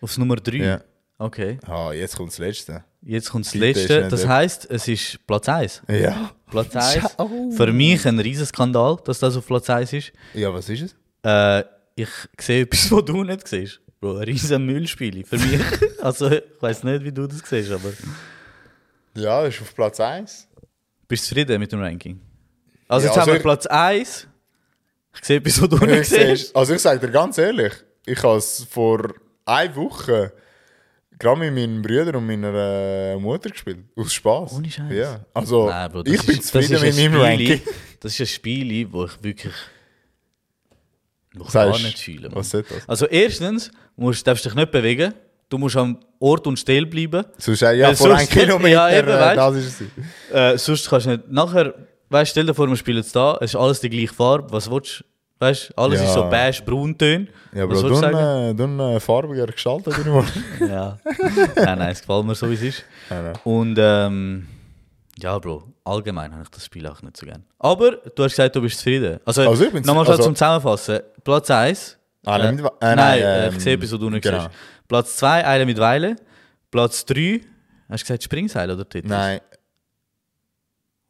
[0.00, 0.56] Aufs Nummer 3.
[0.56, 0.80] Ja.
[1.16, 2.84] Okay, Ah, jetzt kommt das letzte.
[3.00, 4.08] jetzt kommt das letzte.
[4.08, 5.82] Das heisst, es ist Platz 1.
[5.88, 6.32] Ja.
[6.50, 7.14] Platz 1.
[7.18, 7.50] Oh.
[7.52, 10.12] Für mich ein Riesenskandal, dass das auf Platz 1 ist.
[10.34, 10.96] Ja, was ist es?
[11.22, 11.64] Äh,
[11.96, 12.08] ich
[12.38, 13.80] sehe etwas, was du nicht siehst.
[14.00, 15.24] Bro, ein riesen Müllspiel.
[15.24, 15.60] Für mich.
[16.02, 17.90] also, ich weiß nicht, wie du das siehst, aber.
[19.16, 20.48] Ja, das ist auf Platz 1.
[21.08, 22.20] Bist du zufrieden mit dem Ranking?
[22.88, 24.26] Also, Ja, jetzt also haben wir ich- Platz 1.
[25.16, 26.56] Ich sehe etwas, was du Ich nicht siehst.
[26.56, 27.72] Also ich sage dir ganz ehrlich,
[28.04, 30.32] ich habe es vor einer Woche
[31.18, 33.78] gerade mit meinen Brüdern und meiner äh, Mutter gespielt.
[33.96, 34.52] Aus Spaß.
[34.54, 34.92] Ohne Scheiß.
[34.92, 35.24] Ja.
[35.32, 37.60] Also Nein, Bro, das ich bin ist- das zufrieden mit ein meinem Ranking.
[38.00, 39.54] Das ist ein Spiel, wo ich wirklich.
[41.36, 42.30] Wo ich gar nicht fühle.
[42.86, 45.14] Also, erstens musst, darfst du dich nicht bewegen.
[45.54, 47.24] Du musst am Ort und still bleiben.
[47.38, 50.34] Sonst, äh, ja, Weil vor einem Kilometer, Ja, eben, äh, weißt- das ist es.
[50.34, 51.30] Äh, sonst kannst du nicht.
[51.30, 51.72] Nachher,
[52.10, 54.50] weißt stell dir vor, wir spielen jetzt da, es ist alles die gleiche Farbe.
[54.50, 55.04] Was willst du?
[55.38, 56.06] Weißt alles Ja.
[56.08, 57.28] ist so beige-brauntöne.
[57.54, 58.12] Ja, Was Bro, willst du du
[58.56, 58.80] sagen?
[58.82, 59.94] äh, äh, farbiger gestaltet.
[60.60, 60.98] Ja.
[61.54, 62.84] nein, nein, es gefällt mir so, wie es ist.
[63.10, 63.34] Ja, nein.
[63.44, 64.46] Und ähm,
[65.20, 67.44] ja, Bro, allgemein habe ich das Spiel auch nicht so gern.
[67.60, 69.20] Aber du hast gesagt, du bist zufrieden.
[69.24, 70.98] Also, Also ich bin nochmal also, zum Zusammenfassen.
[71.22, 71.96] Platz 1.
[72.26, 74.38] Eile mit Wa- äh, nein, nein, äh, ähm, ich sehe etwas, was du nicht genau.
[74.40, 74.50] siehst.
[74.88, 76.16] Platz 2, Eile mit Weile.
[76.70, 77.40] Platz 3,
[77.88, 79.10] hast du gesagt Springseil oder Tetris?
[79.10, 79.40] Nein,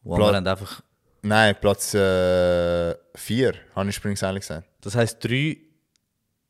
[0.03, 0.81] Wo Pla- wir haben einfach,
[1.21, 4.67] nein, Platz 4, habe ich Springseil gesagt.
[4.81, 5.57] das heisst 3...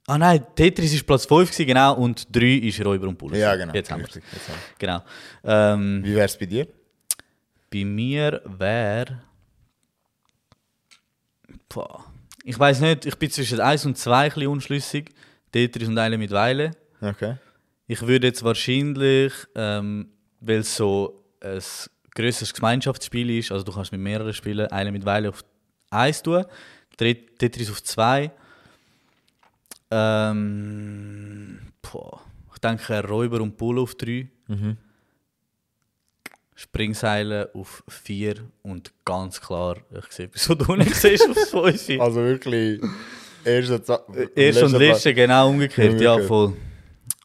[0.08, 3.40] Ah nein, Tetris ist Platz 5 gewesen, genau, und 3 ist Räuber und Bulle.
[3.40, 3.74] Ja, genau.
[3.74, 4.22] Jetzt haben wir haben
[4.78, 5.02] Genau.
[5.44, 6.04] Ähm.
[6.04, 6.68] Wie wäre es bei dir?
[7.74, 9.24] Bei mir wäre.
[12.44, 15.10] Ich weiß nicht, ich bin zwischen 1 und 2 ein bisschen unschlüssig.
[15.52, 16.70] Tetris und Eile mit Weile.
[17.10, 17.36] Okay.
[17.88, 21.60] Ich würde jetzt wahrscheinlich, ähm, weil es so ein
[22.16, 25.44] grösseres Gemeinschaftsspiel ist, also du kannst mit mehreren spielen, Eile mit Weile auf
[25.92, 26.44] 1 tun,
[26.98, 28.32] Tet- Tetris auf 2.
[29.92, 31.60] Ähm.
[32.54, 34.28] Ich denke Räuber und Bull auf 3.
[34.48, 34.78] Mhm.
[36.56, 42.00] Springseile auf 4 und ganz klar, ich sehe was du nicht siehst, auf 5.
[42.00, 42.82] Also wirklich,
[43.44, 46.28] erste, Za- Erst und letzte, genau umgekehrt, ja Umgekehrt.
[46.30, 46.54] voll.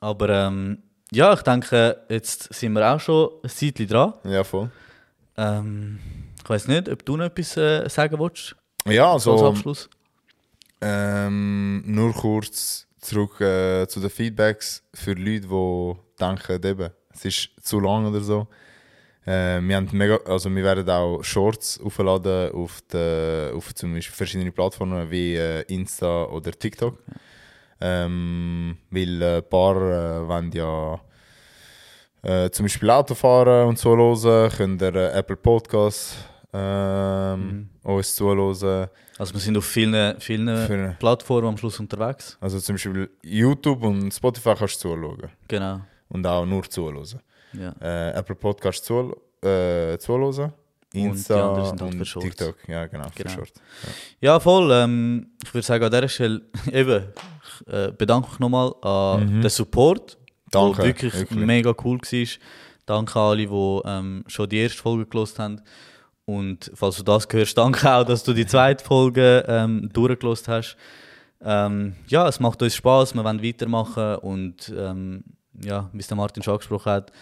[0.00, 0.82] Aber ähm,
[1.12, 4.14] ja, ich denke, jetzt sind wir auch schon ein Zeitchen dran.
[4.24, 4.70] Ja, voll.
[5.36, 5.98] Ähm,
[6.42, 9.90] ich weiß nicht, ob du noch etwas äh, sagen willst, Ja, so als also Abschluss.
[10.80, 17.50] ähm, nur kurz zurück äh, zu den Feedbacks für Leute, die denken, eben, es ist
[17.62, 18.46] zu lang oder so.
[19.26, 24.14] Äh, wir, haben mega, also wir werden auch Shorts aufladen auf, die, auf zum Beispiel
[24.16, 26.98] verschiedene Plattformen wie äh, Insta oder TikTok.
[27.80, 31.00] Ähm, weil äh, ein paar äh, wollen ja
[32.22, 36.16] äh, zum Beispiel Auto fahren und so hören, könnt ihr äh, Apple Podcasts
[36.52, 38.88] ähm, uns zuhören.
[39.18, 42.36] Also wir sind auf vielen, vielen Für- Plattformen am Schluss unterwegs.
[42.40, 45.30] Also zum Beispiel YouTube und Spotify kannst du zuschauen.
[45.48, 45.80] Genau.
[46.08, 47.20] Und auch nur zuhören.
[47.52, 47.74] Ja.
[47.80, 50.52] Äh, Apple Podcast zu, äh, zuhören.
[50.92, 52.26] Insta und, halt für Shorts.
[52.26, 52.56] TikTok.
[52.68, 53.30] Ja, genau, Genau.
[53.30, 53.52] für Short.
[54.20, 54.72] Ja, voll.
[54.72, 57.04] Ähm, ich würde sagen, an dieser Stelle eben,
[57.66, 60.18] ich äh, bedanke mich nochmal an den Support,
[60.52, 60.74] der Mhm.
[60.74, 61.46] Danke, wirklich, wirklich.
[61.46, 62.26] mega cool war.
[62.86, 65.60] Danke an alle, die ähm, schon die erste Folge gelost haben.
[66.24, 70.76] Und falls du das hörst, danke auch, dass du die zweite Folge ähm, durchgelost hast.
[71.42, 75.24] Ähm, ja, es macht uns Spaß, wir wollen weitermachen und ähm,
[75.62, 77.12] ja, wie es der Martin schon angesprochen hat,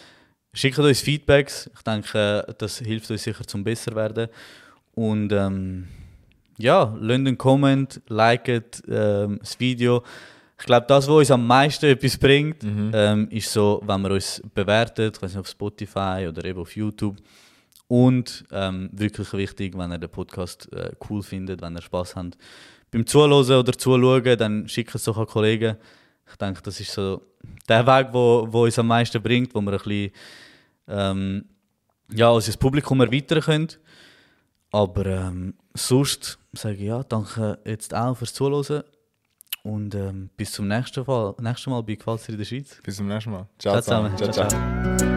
[0.52, 1.70] schickt uns Feedbacks.
[1.74, 4.28] Ich denke, das hilft uns sicher zum besser werden.
[4.94, 5.88] Und ähm,
[6.58, 10.02] ja, lasst einen Comment, liket ähm, das Video.
[10.58, 14.42] Ich glaube, das, was uns am meisten etwas bringt, ähm, ist so, wenn man uns
[14.54, 17.16] bewertet, ich weiß nicht, auf Spotify oder eben auf YouTube.
[17.86, 22.36] Und ähm, wirklich wichtig, wenn ihr den Podcast äh, cool findet, wenn ihr Spaß habt
[22.90, 25.76] beim Zuhören oder Zuschauen, dann schickt es doch an Kollegen.
[26.30, 27.22] Ich denke, das ist so
[27.68, 30.12] der Weg, wo, wo uns am meisten bringt, wo wir ein bisschen
[30.88, 31.44] ähm,
[32.12, 33.68] ja, unser Publikum erweitern können.
[34.70, 38.82] Aber ähm, sonst sage ich ja, danke jetzt auch fürs Zuhören
[39.62, 42.80] und ähm, bis zum nächsten Mal, nächsten Mal bei Qualzer in der Schweiz.
[42.82, 43.46] Bis zum nächsten Mal.
[43.58, 44.16] Ciao Ciao zusammen.
[44.16, 44.32] zusammen.
[44.32, 44.48] ciao.
[44.48, 45.07] Ciao, ciao.